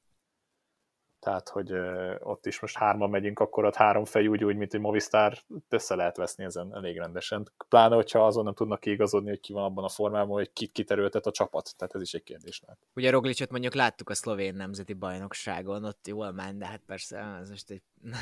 [1.21, 1.73] Tehát hogy
[2.19, 5.37] ott is most hárman megyünk, akkor ott három fej úgy, úgy, mint egy Movistar,
[5.69, 7.51] össze lehet veszni ezen elég rendesen.
[7.69, 11.25] Pláne, hogyha azon nem tudnak kiigazodni, hogy ki van abban a formában, hogy kit kiterültet
[11.25, 12.77] a csapat, tehát ez is egy kérdés lehet.
[12.95, 17.49] Ugye Roglicot mondjuk láttuk a szlovén nemzeti bajnokságon, ott jól ment, de hát persze ez
[17.49, 17.81] most egy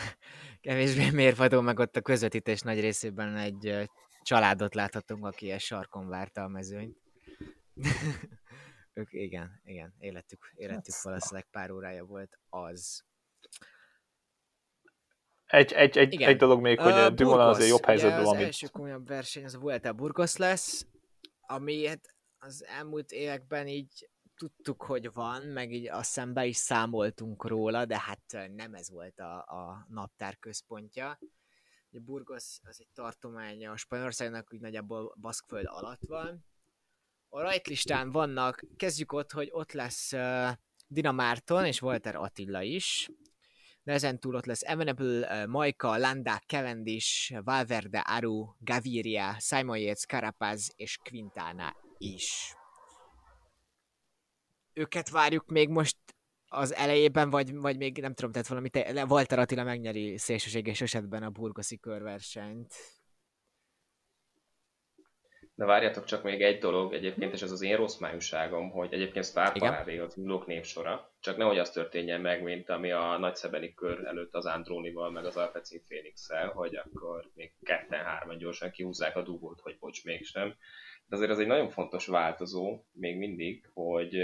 [0.62, 3.90] kevésbé mérvadó, meg ott a közvetítés nagy részében egy
[4.24, 6.98] családot láthatunk, aki egy sarkon várta a mezőnyt.
[9.00, 13.04] ők igen, igen, életük, életük hát, valószínűleg pár órája volt az.
[15.46, 16.30] Egy, egy, egy, igen.
[16.30, 18.36] egy dolog még, hogy uh, Dumoulin azért jobb helyzetben van.
[18.36, 20.88] Az első komolyabb verseny az a Vuelta Burgos lesz,
[21.42, 27.46] ami hát az elmúlt években így tudtuk, hogy van, meg így azt szembe is számoltunk
[27.48, 31.20] róla, de hát nem ez volt a, a naptár központja.
[31.90, 36.46] Burgos az egy tartománya a Spanyolországnak, úgy nagyjából Baszkföld alatt van,
[37.30, 40.50] a rajtlistán vannak, kezdjük ott, hogy ott lesz uh,
[40.88, 43.10] Dina Márton és Walter Attila is,
[43.84, 50.06] de ezen túl ott lesz Evenepoel, uh, Majka, Landa, Cavendish, Valverde, Aru, Gaviria, Simon Yates,
[50.06, 52.54] Carapaz és Quintana is.
[54.74, 55.98] Őket várjuk még most
[56.48, 61.24] az elejében, vagy, vagy még nem tudom, tehát valami, te, Walter Attila megnyeri szélsőséges esetben
[61.24, 62.74] a burgoszi körversenyt.
[65.60, 69.26] De várjatok csak még egy dolog egyébként, és ez az én rossz májúságom, hogy egyébként
[69.26, 74.06] Star Parade az ülők népsora, csak nehogy az történjen meg, mint ami a nagyszebeni kör
[74.06, 79.60] előtt az Andrónival, meg az Alpecin phoenix hogy akkor még ketten-hárman gyorsan kihúzzák a dugót,
[79.60, 80.56] hogy bocs, mégsem.
[81.08, 84.16] De azért az egy nagyon fontos változó még mindig, hogy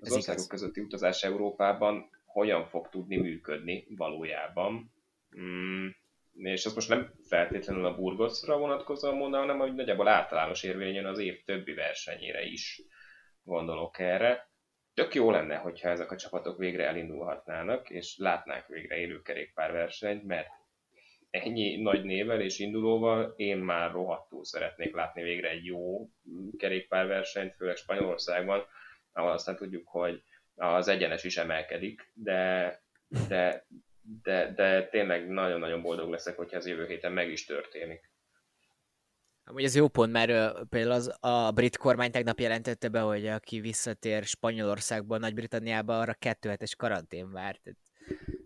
[0.00, 0.46] az ez országok igaz.
[0.46, 4.92] közötti utazás Európában hogyan fog tudni működni valójában.
[5.40, 5.86] Mm,
[6.38, 11.18] és ezt most nem feltétlenül a Burgoszra vonatkozóan mondanám, hanem hogy nagyjából általános érvényen az
[11.18, 12.82] év többi versenyére is
[13.42, 14.50] gondolok erre.
[14.94, 20.48] Tök jó lenne, hogyha ezek a csapatok végre elindulhatnának, és látnánk végre élő kerékpárversenyt, mert
[21.30, 26.08] ennyi nagy nével és indulóval én már rohadtul szeretnék látni végre egy jó
[26.58, 28.66] kerékpárversenyt, főleg Spanyolországban,
[29.12, 30.22] ahol aztán tudjuk, hogy
[30.54, 32.80] az egyenes is emelkedik, de,
[33.28, 33.66] de
[34.22, 38.10] de, de tényleg nagyon-nagyon boldog leszek, hogyha ez jövő héten meg is történik.
[39.44, 43.60] Amúgy ez jó pont, mert például az, a brit kormány tegnap jelentette be, hogy aki
[43.60, 47.60] visszatér Spanyolországból, Nagy-Britanniába, arra kettő hetes karantén várt.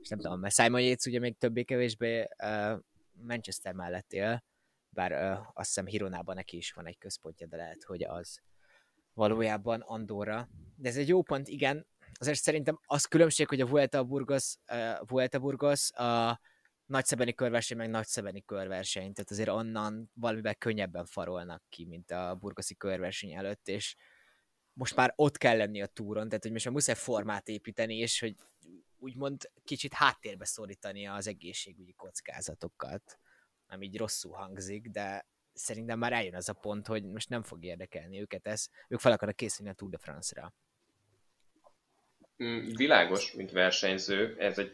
[0.01, 2.79] És nem tudom, mert Simon Yates ugye még többé-kevésbé uh,
[3.13, 4.45] Manchester mellett él,
[4.89, 8.41] bár uh, azt hiszem Hironában neki is van egy központja, de lehet, hogy az
[9.15, 10.49] valójában Andorra.
[10.77, 11.87] De ez egy jó pont, igen,
[12.21, 16.41] azért szerintem az különbség, hogy a Vuelta Burgos, uh, Vuelta Burgos a
[16.87, 22.75] nagyszebeni körverseny, meg nagyszebeni körverseny, tehát azért onnan valamivel könnyebben farolnak ki, mint a burgoszi
[22.75, 23.97] körverseny előtt, és
[24.73, 28.21] most már ott kell lenni a túron, tehát hogy most már muszáj formát építeni, és
[28.21, 28.35] hogy
[28.99, 33.19] úgymond kicsit háttérbe szorítani az egészségügyi kockázatokat,
[33.67, 37.65] ami így rosszul hangzik, de szerintem már eljön az a pont, hogy most nem fog
[37.65, 40.55] érdekelni őket ez, ők fel akarnak készülni a Tour de France-ra.
[42.45, 44.73] Mm, világos, mint versenyző, ez egy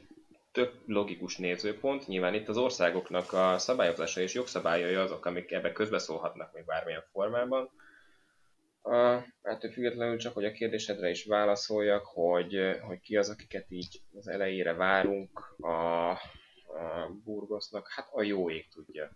[0.52, 2.06] tök logikus nézőpont.
[2.06, 7.70] Nyilván itt az országoknak a szabályozása és jogszabályai azok, amik ebbe közbeszólhatnak még bármilyen formában.
[9.42, 14.28] Hát függetlenül csak, hogy a kérdésedre is válaszoljak, hogy, hogy ki az, akiket így az
[14.28, 16.18] elejére várunk a, a
[17.24, 19.10] Burgosnak, hát a jó ég tudja.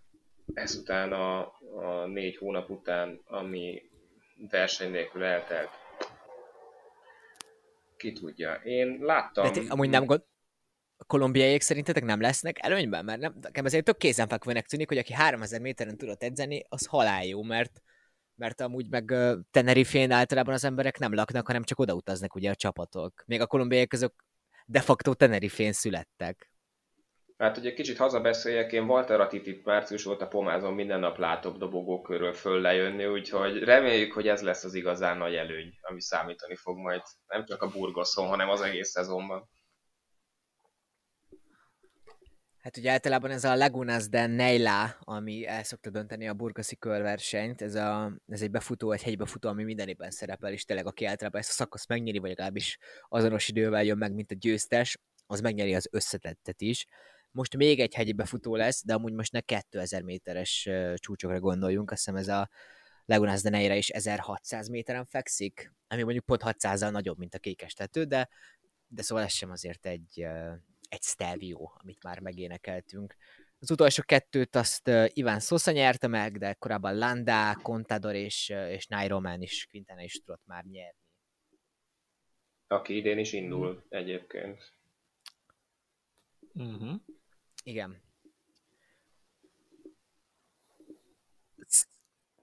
[0.53, 1.39] Ezután a,
[1.75, 3.81] a négy hónap után, ami
[4.49, 5.69] verseny nélkül eltelt,
[8.01, 8.53] ki tudja.
[8.53, 9.53] Én láttam...
[9.53, 10.23] De amúgy nem gond...
[10.97, 13.05] A kolumbiaiak szerintetek nem lesznek előnyben?
[13.05, 17.25] Mert nem, nekem ezért tök kézenfekvőnek tűnik, hogy aki 3000 méteren tudott edzeni, az halál
[17.25, 17.81] jó, mert,
[18.35, 22.55] mert amúgy meg uh, Tenerifén általában az emberek nem laknak, hanem csak odautaznak ugye a
[22.55, 23.23] csapatok.
[23.25, 24.13] Még a kolumbiaiak közök
[24.65, 26.50] de facto Tenerifén születtek.
[27.41, 32.01] Hát, hogy egy kicsit hazabeszéljek, én Walter Attitit március óta pomázom, minden nap látok dobogó
[32.01, 36.77] körül föl lejönni, úgyhogy reméljük, hogy ez lesz az igazán nagy előny, ami számítani fog
[36.77, 39.49] majd nem csak a Burgoszon, hanem az egész szezonban.
[42.57, 47.61] Hát ugye általában ez a Lagunas de Neila, ami el szokta dönteni a burgaszi körversenyt,
[47.61, 51.39] ez, a, ez egy befutó, egy helybefutó, ami minden évben szerepel, és tényleg aki általában
[51.39, 52.77] ezt a szakaszt megnyeri, vagy legalábbis
[53.09, 56.85] azonos idővel jön meg, mint a győztes, az megnyeri az összetettet is.
[57.31, 62.05] Most még egy hegyi befutó lesz, de amúgy most ne 2000 méteres csúcsokra gondoljunk, azt
[62.05, 62.49] hiszem ez a
[63.05, 67.73] Legunas de Neira is 1600 méteren fekszik, ami mondjuk pont 600-al nagyobb, mint a kékes
[67.73, 68.29] tető, de,
[68.87, 70.21] de szóval ez sem azért egy,
[70.89, 73.15] egy Stelvio, amit már megénekeltünk.
[73.59, 79.41] Az utolsó kettőt azt Iván Sosa nyerte meg, de korábban Landa, Contador és, és Nairoman
[79.41, 80.99] is, Quintana is tudott már nyerni.
[82.67, 84.73] Aki idén is indul egyébként.
[86.53, 87.01] Uh-huh.
[87.63, 88.01] Igen.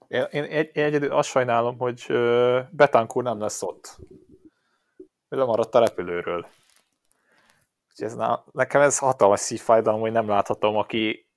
[0.07, 2.05] Én, én, egy, én egyedül azt sajnálom, hogy
[2.71, 3.97] Betancur nem lesz ott.
[5.29, 6.47] Ő lemaradt a repülőről.
[7.89, 8.15] Úgyhogy ez,
[8.51, 11.27] nekem ez hatalmas szívfájdalom, hogy nem láthatom, aki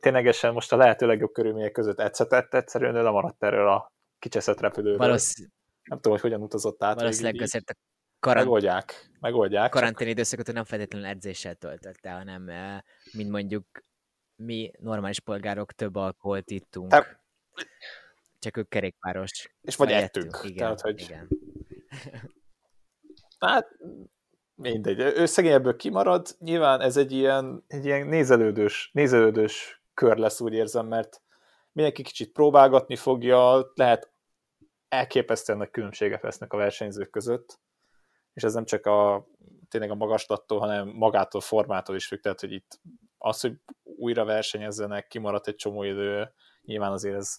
[0.00, 4.98] ténylegesen most a lehető legjobb körülmények között etszetett, egyszerűen ő lemaradt erről a kicseszett repülőről.
[4.98, 5.34] Valósz...
[5.82, 6.94] Nem tudom, hogy hogyan utazott át.
[6.94, 7.74] Valószínűleg azért a
[8.20, 8.44] karant...
[8.44, 9.70] Megoldják, megoldják.
[9.70, 12.78] Karantén időszakot nem feltétlenül edzéssel töltötte, hanem eh,
[13.12, 13.66] mint mondjuk
[14.36, 16.90] mi normális polgárok több alkoholt ittunk.
[16.90, 17.20] Te...
[18.38, 19.48] Csak ők kerékpáros.
[19.60, 20.40] És vagy ettünk.
[20.42, 21.00] Igen, tehát, hogy...
[21.00, 21.28] igen.
[23.38, 23.68] Hát
[24.54, 30.40] mindegy, ő szegény ebből kimarad, nyilván ez egy ilyen, egy ilyen nézelődős, nézelődős kör lesz,
[30.40, 31.22] úgy érzem, mert
[31.72, 34.10] mindenki kicsit próbálgatni fogja, lehet
[34.88, 37.58] elképesztően nagy különbségek lesznek a versenyzők között,
[38.36, 39.26] és ez nem csak a
[39.68, 42.80] tényleg a magaslattól, hanem magától, formától is függ, tehát hogy itt
[43.18, 47.38] az, hogy újra versenyezzenek, kimaradt egy csomó idő, nyilván azért ez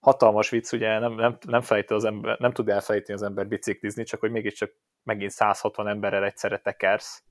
[0.00, 4.20] hatalmas vicc, ugye nem, nem, nem, az ember, nem tud elfelejteni az ember biciklizni, csak
[4.20, 7.24] hogy mégiscsak megint 160 emberrel egyszerre tekersz,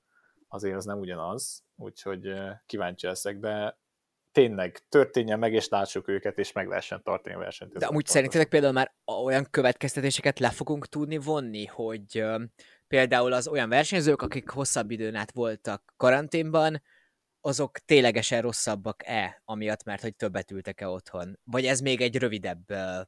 [0.48, 2.32] azért az nem ugyanaz, úgyhogy
[2.66, 3.78] kíváncsi leszek, de
[4.32, 7.78] tényleg történjen meg, és lássuk őket, és meg lehessen tartani a versenyt.
[7.78, 12.24] De amúgy szerintetek például már olyan következtetéseket le fogunk tudni vonni, hogy
[12.88, 16.82] például az olyan versenyzők, akik hosszabb időn át voltak karanténban,
[17.40, 21.38] azok ténylegesen rosszabbak-e, amiatt, mert hogy többet ültek-e otthon?
[21.44, 23.00] Vagy ez még egy rövidebb uh,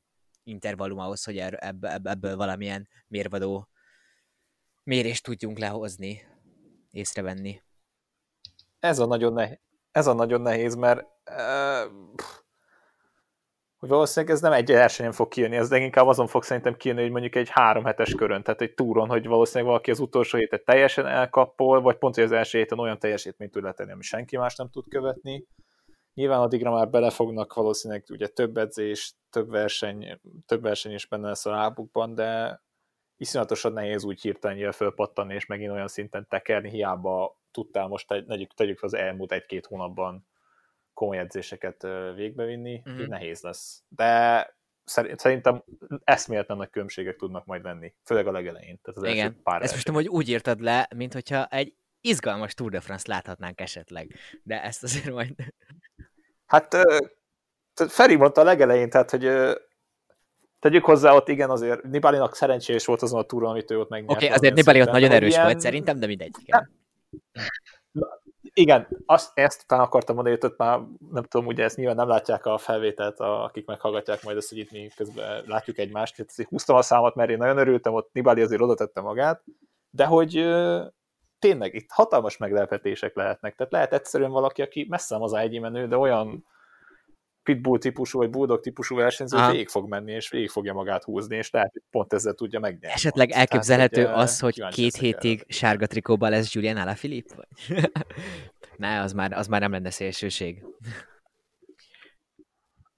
[0.43, 3.69] intervallum ahhoz, hogy ebből, ebből valamilyen mérvadó
[4.83, 6.23] mérést tudjunk lehozni,
[6.91, 7.62] észrevenni.
[8.79, 9.59] Ez a nagyon nehéz,
[9.91, 11.93] ez a nagyon nehéz mert uh,
[13.79, 17.11] hogy valószínűleg ez nem egy versenyen fog kijönni, ez inkább azon fog szerintem kijönni, hogy
[17.11, 21.07] mondjuk egy három hetes körön, tehát egy túron, hogy valószínűleg valaki az utolsó hétet teljesen
[21.07, 24.71] elkapol, vagy pont, hogy az első héten olyan teljesítményt tud letenni, ami senki más nem
[24.71, 25.45] tud követni.
[26.15, 31.47] Nyilván addigra már belefognak valószínűleg ugye több edzés, több verseny, több verseny is benne lesz
[31.47, 32.61] a lábukban, de
[33.17, 38.83] iszonyatosan nehéz úgy hirtelen fölpattanni, és megint olyan szinten tekerni, hiába tudtál most, tegyük, tegyük
[38.83, 40.27] az elmúlt egy-két hónapban
[40.97, 43.01] komoly edzéseket végbevinni, mm-hmm.
[43.01, 43.83] így nehéz lesz.
[43.89, 44.55] De
[45.15, 45.65] szerintem
[46.05, 48.81] eszméletlen nagy különbségek tudnak majd lenni, főleg a legelején.
[48.83, 52.71] Tehát az Igen, pár ezt most hogy úgy írtad le, mint hogyha egy izgalmas Tour
[52.71, 55.35] de France láthatnánk esetleg, de ezt azért majd...
[56.47, 56.77] Hát
[57.89, 59.31] Feri mondta a legelején, tehát hogy
[60.59, 64.17] tegyük hozzá, ott igen, azért Nibalinak szerencsés volt azon a túron, amit ő ott megnyert.
[64.17, 65.45] Oké, okay, azért Nibali ott nagyon erős ilyen...
[65.45, 66.35] volt szerintem, de mindegy.
[66.45, 66.71] Igen.
[68.59, 72.09] Igen, azt, ezt utána akartam mondani, hogy ott már nem tudom, ugye ezt nyilván nem
[72.09, 76.31] látják a felvételt, a, akik meghallgatják majd ezt, hogy itt mi közben látjuk egymást, tehát
[76.31, 79.42] azért húztam a számot, mert én nagyon örültem, ott Nibali azért oda tette magát,
[79.90, 80.33] de hogy
[81.38, 85.97] tényleg itt hatalmas meglepetések lehetnek, tehát lehet egyszerűen valaki, aki messze az egy menő, de
[85.97, 86.47] olyan
[87.47, 89.51] pitbull típusú vagy bulldog típusú versenyző ah.
[89.51, 92.89] végig fog menni, és végig fogja magát húzni, és lehet, hogy pont ezzel tudja megnyerni.
[92.89, 95.45] Esetleg elképzelhető Tehát, az, hogy két hétig el.
[95.49, 97.35] sárga trikóban lesz Julian Alaphilippe?
[97.37, 97.91] Vagy?
[98.77, 100.65] ne, az már, az már nem lenne szélsőség.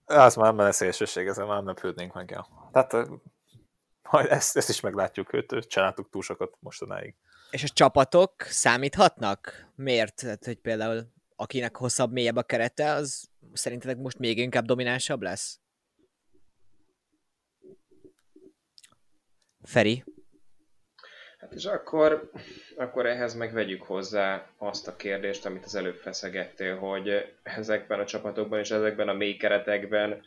[0.04, 2.30] Az már nem lenne szélsőség, ezzel már nem lepődnénk meg.
[2.30, 2.46] Ja.
[2.72, 3.08] Tehát
[4.10, 7.14] majd ezt, ezt is meglátjuk, őt csináltuk túl sokat mostanáig.
[7.50, 9.70] És a csapatok számíthatnak?
[9.74, 10.14] Miért?
[10.14, 15.60] Tehát, hogy például akinek hosszabb, mélyebb a kerete, az szerintetek most még inkább dominánsabb lesz?
[19.62, 20.04] Feri?
[21.38, 22.30] Hát és akkor,
[22.76, 28.58] akkor ehhez megvegyük hozzá azt a kérdést, amit az előbb feszegettél, hogy ezekben a csapatokban
[28.58, 30.24] és ezekben a mély keretekben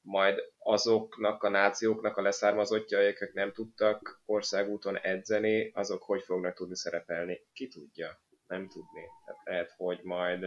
[0.00, 6.76] majd azoknak a nációknak a leszármazottja, akik nem tudtak országúton edzeni, azok hogy fognak tudni
[6.76, 7.40] szerepelni?
[7.52, 8.20] Ki tudja?
[8.46, 9.02] Nem tudni.
[9.24, 10.44] Tehát lehet, hogy majd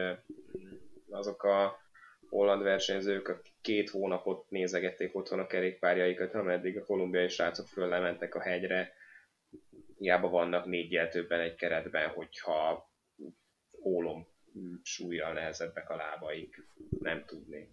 [1.10, 1.79] azok a
[2.29, 8.41] holland versenyzők a két hónapot nézegették otthon a kerékpárjaikat, ameddig a kolumbiai srácok föllementek a
[8.41, 8.93] hegyre,
[9.97, 12.89] hiába vannak négyel többen egy keretben, hogyha
[13.83, 14.27] ólom
[14.83, 16.63] súlyjal nehezebbek a lábaik,
[16.99, 17.69] nem tudni.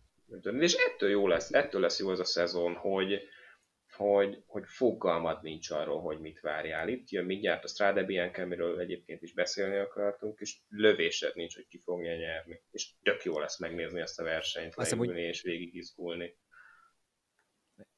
[0.59, 3.29] És ettől jó lesz, ettől lesz jó az a szezon, hogy,
[3.97, 6.89] hogy, hogy fogalmad nincs arról, hogy mit várjál.
[6.89, 11.67] Itt jön mindjárt a Strade Bianca, amiről egyébként is beszélni akartunk, és lövésed nincs, hogy
[11.67, 12.63] ki fogja nyerni.
[12.71, 15.29] És tök jó lesz megnézni ezt a versenyt, leülni úgy...
[15.29, 16.37] és végig izgulni.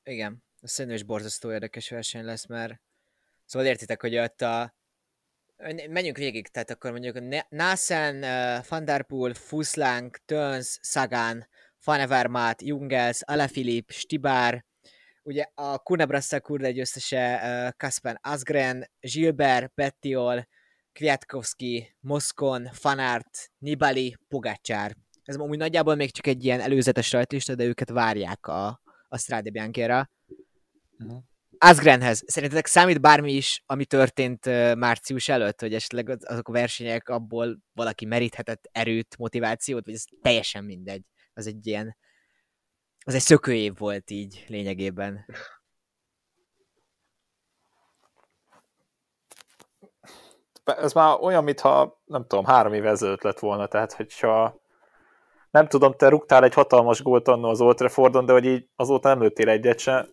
[0.02, 2.80] Igen, a szerintem is borzasztó érdekes verseny lesz, mert
[3.44, 4.76] szóval értitek, hogy ott a
[5.88, 7.18] menjünk végig, tehát akkor mondjuk
[7.48, 8.20] Nassen,
[8.68, 14.66] Van Der Poel, Fusláng, Töns, Sagan, Fanevermaat, Jungels, Alaphilippe, Stibár,
[15.28, 20.48] ugye a Kunebrassa Kurda győztese Kasper Asgren, Gilbert, Bettiol,
[20.92, 24.96] Kwiatkowski, Moszkon, Fanart, Nibali, Pogacsár.
[25.22, 29.50] Ez amúgy nagyjából még csak egy ilyen előzetes rajtlista, de őket várják a, a Strade
[29.50, 30.10] Bianchera.
[30.98, 31.22] Uh-huh.
[31.58, 37.58] Asgrenhez, szerintetek számít bármi is, ami történt március előtt, hogy esetleg azok a versenyek abból
[37.72, 41.02] valaki meríthetett erőt, motivációt, vagy ez teljesen mindegy.
[41.32, 41.96] Az egy ilyen,
[43.08, 45.26] az egy szökőév volt így lényegében.
[50.64, 54.60] Ez már olyan, mintha, nem tudom, három év ezelőtt lett volna, tehát hogyha
[55.50, 59.08] nem tudom, te rúgtál egy hatalmas gólt annó az Old Traffordon, de hogy így azóta
[59.08, 60.08] nem lőttél egyet se,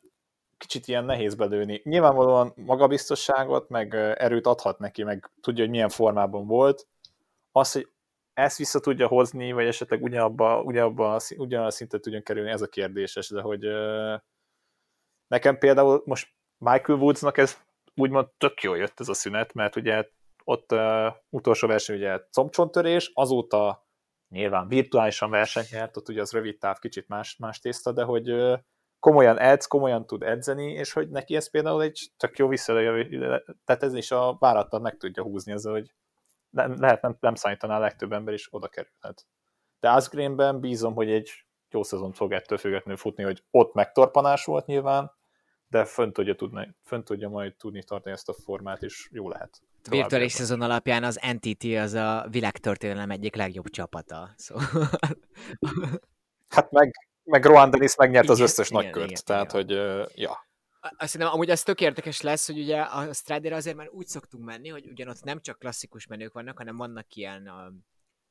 [0.57, 1.81] kicsit ilyen nehéz belőni.
[1.83, 6.87] Nyilvánvalóan magabiztosságot, meg erőt adhat neki, meg tudja, hogy milyen formában volt.
[7.51, 7.89] Az, hogy
[8.35, 13.29] ezt vissza tudja hozni, vagy esetleg ugyanabba, ugyanabba, ugyanabba szintet tudjon kerülni, ez a kérdéses,
[13.29, 13.65] de hogy
[15.27, 17.57] nekem például most Michael Woodsnak ez
[17.95, 20.09] úgymond tök jól jött ez a szünet, mert ugye
[20.43, 23.87] ott uh, utolsó verseny ugye combcsontörés, azóta
[24.29, 28.55] nyilván virtuálisan versenyert, ott ugye az rövid táv kicsit más, más tészta, de hogy
[28.99, 33.83] komolyan edz, komolyan tud edzeni, és hogy neki ez például egy tök jó visszajövő, tehát
[33.83, 35.93] ez is a várattal meg tudja húzni az, hogy
[36.55, 39.25] nem, lehet nem, nem számítaná a legtöbb ember is oda kerülhet.
[39.79, 44.65] De Asgreenben bízom, hogy egy jó szezont fog ettől függetlenül futni, hogy ott megtorpanás volt
[44.65, 45.11] nyilván,
[45.67, 49.61] de fönn tudja, tudni, fönn tudja majd tudni tartani ezt a formát, és jó lehet.
[49.89, 54.29] Virtuális szezon alapján az NTT az a világtörténelem egyik legjobb csapata.
[54.35, 54.89] Szóval...
[56.55, 56.93] Hát meg,
[57.23, 59.65] meg Rohan Dennis megnyert igen, az összes igen, nagykört, igen, tehát igen.
[59.65, 60.47] hogy ja.
[60.97, 64.43] Azt hiszem, amúgy az tök érdekes lesz, hogy ugye a Strider azért már úgy szoktunk
[64.43, 67.73] menni, hogy ugyanott nem csak klasszikus menők vannak, hanem vannak ilyen a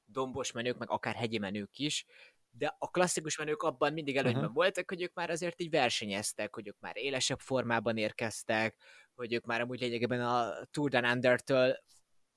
[0.04, 2.04] dombos menők, meg akár hegyi menők is,
[2.50, 4.54] de a klasszikus menők abban mindig előnyben uh-huh.
[4.54, 8.76] voltak, hogy ők már azért így versenyeztek, hogy ők már élesebb formában érkeztek,
[9.14, 11.76] hogy ők már amúgy lényegében a Tour Down Under-től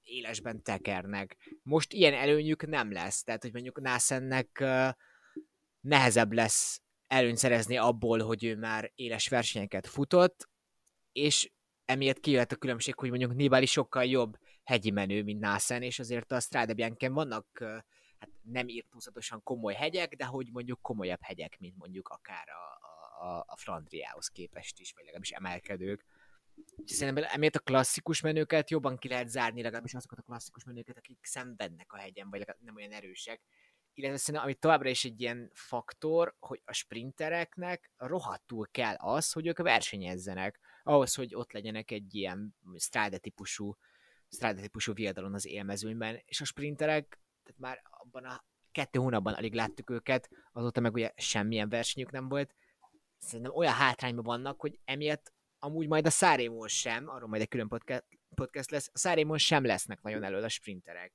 [0.03, 1.37] élesben tekernek.
[1.63, 4.63] Most ilyen előnyük nem lesz, tehát hogy mondjuk Nászennek
[5.79, 10.49] nehezebb lesz előnyt szerezni abból, hogy ő már éles versenyeket futott,
[11.11, 11.51] és
[11.85, 16.31] emiatt kijöhet a különbség, hogy mondjuk Nibali sokkal jobb hegyi menő, mint Násen, és azért
[16.31, 17.47] a Strade Bianchen vannak
[18.19, 22.87] hát nem írtózatosan komoly hegyek, de hogy mondjuk komolyabb hegyek, mint mondjuk akár a,
[23.25, 26.05] a, a Flandriához képest is, vagy legalábbis emelkedők.
[26.85, 31.17] Szerintem emiatt a klasszikus menőket jobban ki lehet zárni, legalábbis azokat a klasszikus menőket, akik
[31.21, 33.41] szenvednek a hegyen, vagy nem olyan erősek.
[33.97, 39.47] Illetve szerintem, ami továbbra is egy ilyen faktor, hogy a sprintereknek rohadtul kell az, hogy
[39.47, 43.77] ők versenyezzenek, ahhoz, hogy ott legyenek egy ilyen strade típusú,
[44.29, 49.53] strade típusú viadalon az élmezőnyben, és a sprinterek, tehát már abban a kettő hónapban alig
[49.53, 52.55] láttuk őket, azóta meg ugye semmilyen versenyük nem volt,
[53.17, 57.67] szerintem olyan hátrányban vannak, hogy emiatt amúgy majd a Szárémon sem, arról majd egy külön
[58.35, 61.13] podcast, lesz, a Szárémon sem lesznek nagyon elől a sprinterek.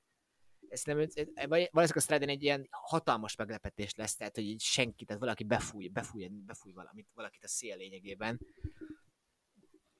[0.73, 5.21] Ez nem, valószínűleg a Stradin egy ilyen hatalmas meglepetés lesz, tehát hogy így senki, tehát
[5.21, 8.39] valaki befúj, befúj, befúj valamit, valakit a szél lényegében.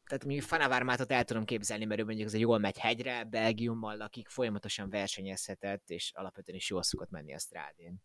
[0.06, 4.02] Tehát mi Fanavármátot el tudom képzelni, mert ő mondjuk az egy jól megy hegyre, Belgiummal,
[4.02, 7.96] akik folyamatosan versenyezhetett, és alapvetően is jól szokott menni a Strádén.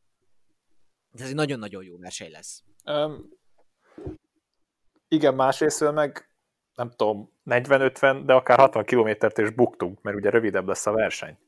[1.15, 2.63] Ez egy nagyon-nagyon jó verseny lesz.
[2.85, 3.29] Um,
[5.09, 6.31] igen, másrésztől meg
[6.75, 11.39] nem tudom, 40-50, de akár 60 kilométert is buktunk, mert ugye rövidebb lesz a verseny.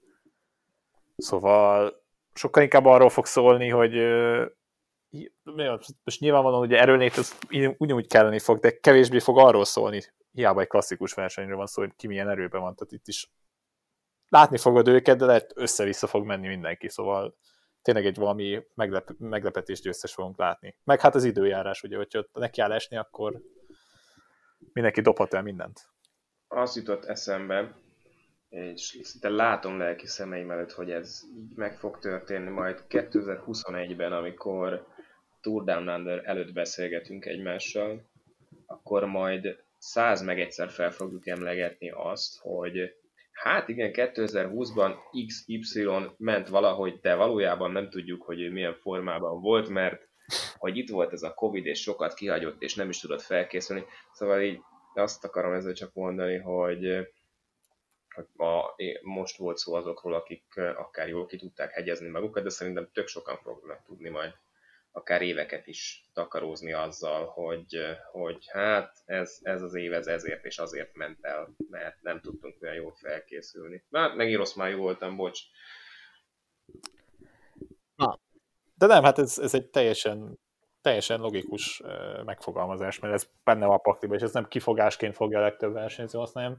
[1.21, 2.03] Szóval
[2.35, 3.93] sokkal inkább arról fog szólni, hogy
[6.05, 7.39] most nyilvánvalóan ugye erőlét az
[7.79, 10.03] ugyanúgy kelleni fog, de kevésbé fog arról szólni,
[10.33, 13.31] hiába egy klasszikus versenyről van szó, hogy ki milyen erőben van, tehát itt is
[14.29, 17.37] látni fogod őket, de lehet össze-vissza fog menni mindenki, szóval
[17.83, 20.77] tényleg egy valami meglep- meglepetés győztes fogunk látni.
[20.85, 23.41] Meg hát az időjárás, ugye, hogyha neki áll esni, akkor
[24.73, 25.89] mindenki dobhat el mindent.
[26.49, 27.77] Az jutott eszembe,
[28.51, 34.87] és szinte látom lelki szemeim előtt, hogy ez így meg fog történni majd 2021-ben, amikor
[35.41, 38.09] Tour Down Under előtt beszélgetünk egymással,
[38.67, 42.95] akkor majd száz meg egyszer fel fogjuk emlegetni azt, hogy
[43.33, 44.95] hát igen, 2020-ban
[45.27, 50.09] XY ment valahogy, de valójában nem tudjuk, hogy ő milyen formában volt, mert
[50.59, 53.85] hogy itt volt ez a Covid, és sokat kihagyott, és nem is tudott felkészülni.
[54.13, 54.61] Szóval így
[54.95, 57.09] azt akarom ezzel csak mondani, hogy,
[58.33, 63.07] ma, most volt szó azokról, akik akár jól ki tudták hegyezni magukat, de szerintem tök
[63.07, 64.33] sokan fognak tudni majd
[64.93, 67.77] akár éveket is takarózni azzal, hogy,
[68.13, 72.63] hogy hát ez, ez az év ez ezért és azért ment el, mert nem tudtunk
[72.63, 73.85] olyan jól felkészülni.
[73.93, 75.41] Hát megint rossz már jó voltam, bocs.
[77.97, 78.19] Na.
[78.75, 80.39] De nem, hát ez, ez egy teljesen,
[80.81, 81.83] teljesen logikus
[82.25, 86.19] megfogalmazás, mert ez benne van a pakliba, és ez nem kifogásként fogja a legtöbb versenyző
[86.19, 86.57] használni,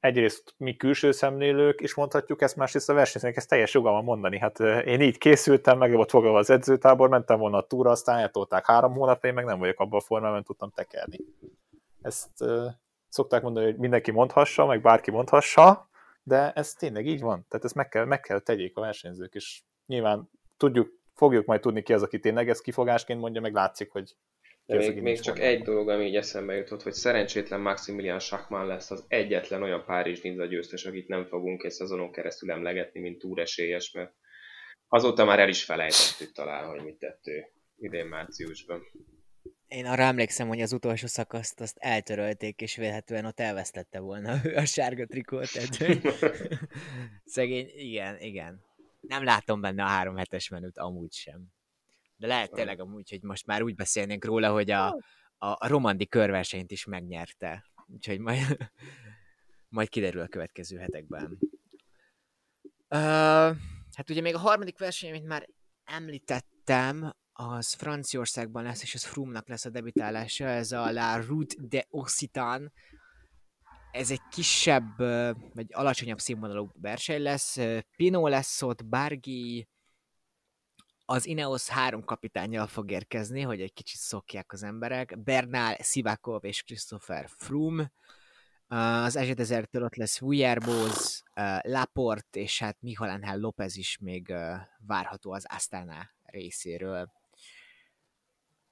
[0.00, 4.38] egyrészt mi külső szemlélők is mondhatjuk ezt, másrészt a versenyzőnek ezt teljes joga van mondani.
[4.38, 8.66] Hát én így készültem, meg volt foglalva az edzőtábor, mentem volna a túra, aztán eltolták
[8.66, 11.18] három hónapja, én meg nem vagyok abban a formában, tudtam tekerni.
[12.02, 12.66] Ezt uh,
[13.08, 15.88] szokták mondani, hogy mindenki mondhassa, meg bárki mondhassa,
[16.22, 17.46] de ez tényleg így van.
[17.48, 21.82] Tehát ezt meg kell, meg kell tegyék a versenyzők, és nyilván tudjuk, fogjuk majd tudni
[21.82, 24.16] ki az, aki tényleg ezt kifogásként mondja, meg látszik, hogy
[24.66, 28.90] de még, még csak egy dolog, ami így eszembe jutott, hogy szerencsétlen Maximilian Schachmann lesz
[28.90, 33.92] az egyetlen olyan Párizs Ninja győztes, akit nem fogunk egy szezonon keresztül emlegetni, mint túresélyes,
[33.92, 34.12] mert
[34.88, 37.44] azóta már el is felejtettük talán, hogy mit tett ő
[37.76, 38.82] idén márciusban.
[39.66, 44.54] Én arra emlékszem, hogy az utolsó szakaszt azt eltörölték, és vélhetően ott elvesztette volna ő
[44.54, 45.46] a sárga trikót.
[47.24, 48.64] Szegény, igen, igen.
[49.00, 51.54] Nem látom benne a három hetes menüt amúgy sem.
[52.16, 56.06] De lehet tényleg amúgy, hogy most már úgy beszélnénk róla, hogy a, a, a romandi
[56.06, 57.64] körversenyt is megnyerte.
[57.86, 58.70] Úgyhogy majd,
[59.76, 61.38] majd kiderül a következő hetekben.
[62.88, 63.56] Uh,
[63.96, 65.48] hát ugye még a harmadik verseny, amit már
[65.84, 71.86] említettem, az Franciaországban lesz, és az Froome-nak lesz a debütálása, ez a La Route de
[71.90, 72.72] Occitan.
[73.92, 74.98] Ez egy kisebb,
[75.54, 77.56] vagy alacsonyabb színvonalú verseny lesz.
[77.96, 79.68] Pino lesz ott, Bargi,
[81.08, 85.18] az Ineos három kapitányjal fog érkezni, hogy egy kicsit szokják az emberek.
[85.22, 87.92] Bernal, Sivakov és Christopher Froome.
[88.68, 91.22] Az Ezsed Ezertől ott lesz Vujerbóz,
[91.62, 94.34] Laport, és hát Michael Angel López is még
[94.86, 97.12] várható az Astana részéről.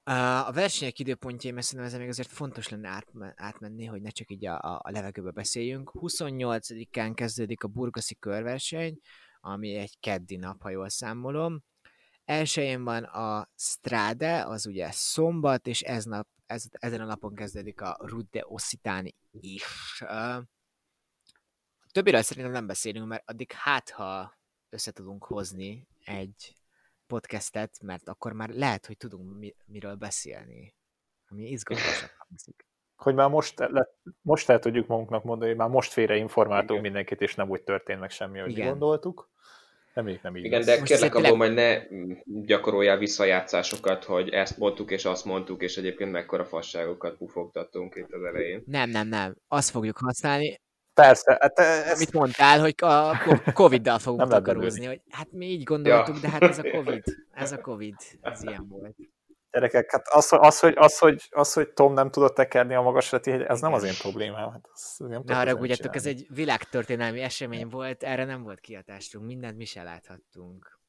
[0.03, 3.03] A versenyek időpontjai, mert szerintem ez még azért fontos lenne
[3.35, 5.91] átmenni, hogy ne csak így a, a levegőbe beszéljünk.
[5.93, 8.99] 28-án kezdődik a burgaszi körverseny,
[9.39, 11.63] ami egy keddi nap, ha jól számolom.
[12.25, 17.81] Elsőjén van a Strade, az ugye szombat, és ez nap, ez, ezen a napon kezdődik
[17.81, 20.01] a Rudde Occitani is.
[20.01, 20.43] Uh,
[21.91, 24.37] többiről szerintem nem beszélünk, mert addig hát, ha
[24.69, 26.55] össze tudunk hozni egy
[27.07, 30.75] podcastet, mert akkor már lehet, hogy tudunk mi, miről beszélni,
[31.29, 32.65] ami izgalmasabb hangzik.
[32.95, 33.87] Hogy már most, le,
[34.21, 37.99] most el tudjuk magunknak mondani, hogy már most félre informáltunk mindenkit, és nem úgy történt
[37.99, 38.67] meg semmi, hogy Igen.
[38.67, 39.29] gondoltuk.
[39.95, 40.67] Nem, nem így Igen, lesz.
[40.67, 41.77] de Most kérlek abból majd ne
[42.25, 48.23] gyakoroljál visszajátszásokat, hogy ezt mondtuk és azt mondtuk, és egyébként mekkora fasságokat pufogtattunk itt az
[48.23, 48.63] elején.
[48.65, 49.35] Nem, nem, nem.
[49.47, 50.59] Azt fogjuk használni,
[50.93, 51.37] Persze.
[51.39, 51.95] Hát ez...
[51.95, 53.17] Amit mondtál, hogy a
[53.53, 56.21] Covid-dal fogunk takarózni, hogy hát mi így gondoltuk, ja.
[56.21, 58.95] de hát ez a Covid, ez a Covid, ez ilyen volt.
[59.55, 63.31] Gyerekek, hát az, az, hogy, az, hogy, az, hogy Tom nem tudott tekerni a magasrati,
[63.31, 64.51] ez nem az én problémám.
[64.51, 69.57] Hát az, nem ne haragudjatok, ez egy világtörténelmi esemény volt, erre nem volt kiadástunk, mindent
[69.57, 70.79] mi se láthattunk.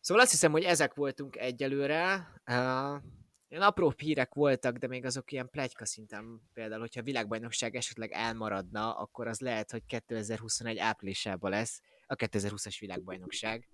[0.00, 2.32] Szóval azt hiszem, hogy ezek voltunk egyelőre.
[2.46, 3.02] Uh,
[3.48, 8.12] ilyen apró hírek voltak, de még azok ilyen plegyka szinten, például, hogyha a világbajnokság esetleg
[8.12, 13.68] elmaradna, akkor az lehet, hogy 2021 áprilisában lesz a 2020-as világbajnokság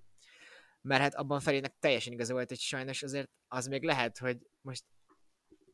[0.85, 4.85] mert hát abban felének teljesen igaza volt, hogy sajnos azért az még lehet, hogy most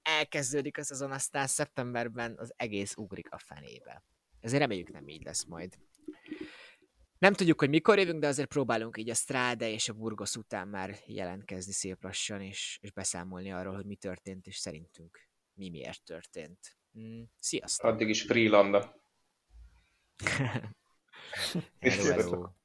[0.03, 4.05] elkezdődik a szezon, aztán szeptemberben az egész ugrik a fenébe.
[4.41, 5.79] Ezért reméljük nem így lesz majd.
[7.19, 10.69] Nem tudjuk, hogy mikor jövünk, de azért próbálunk így a Strade és a Burgos után
[10.69, 16.05] már jelentkezni szép lassan, és, és beszámolni arról, hogy mi történt, és szerintünk mi miért
[16.05, 16.77] történt.
[16.99, 17.91] Mm, sziasztok!
[17.91, 19.03] Addig is Freelanda.
[21.81, 22.60] hello, hello.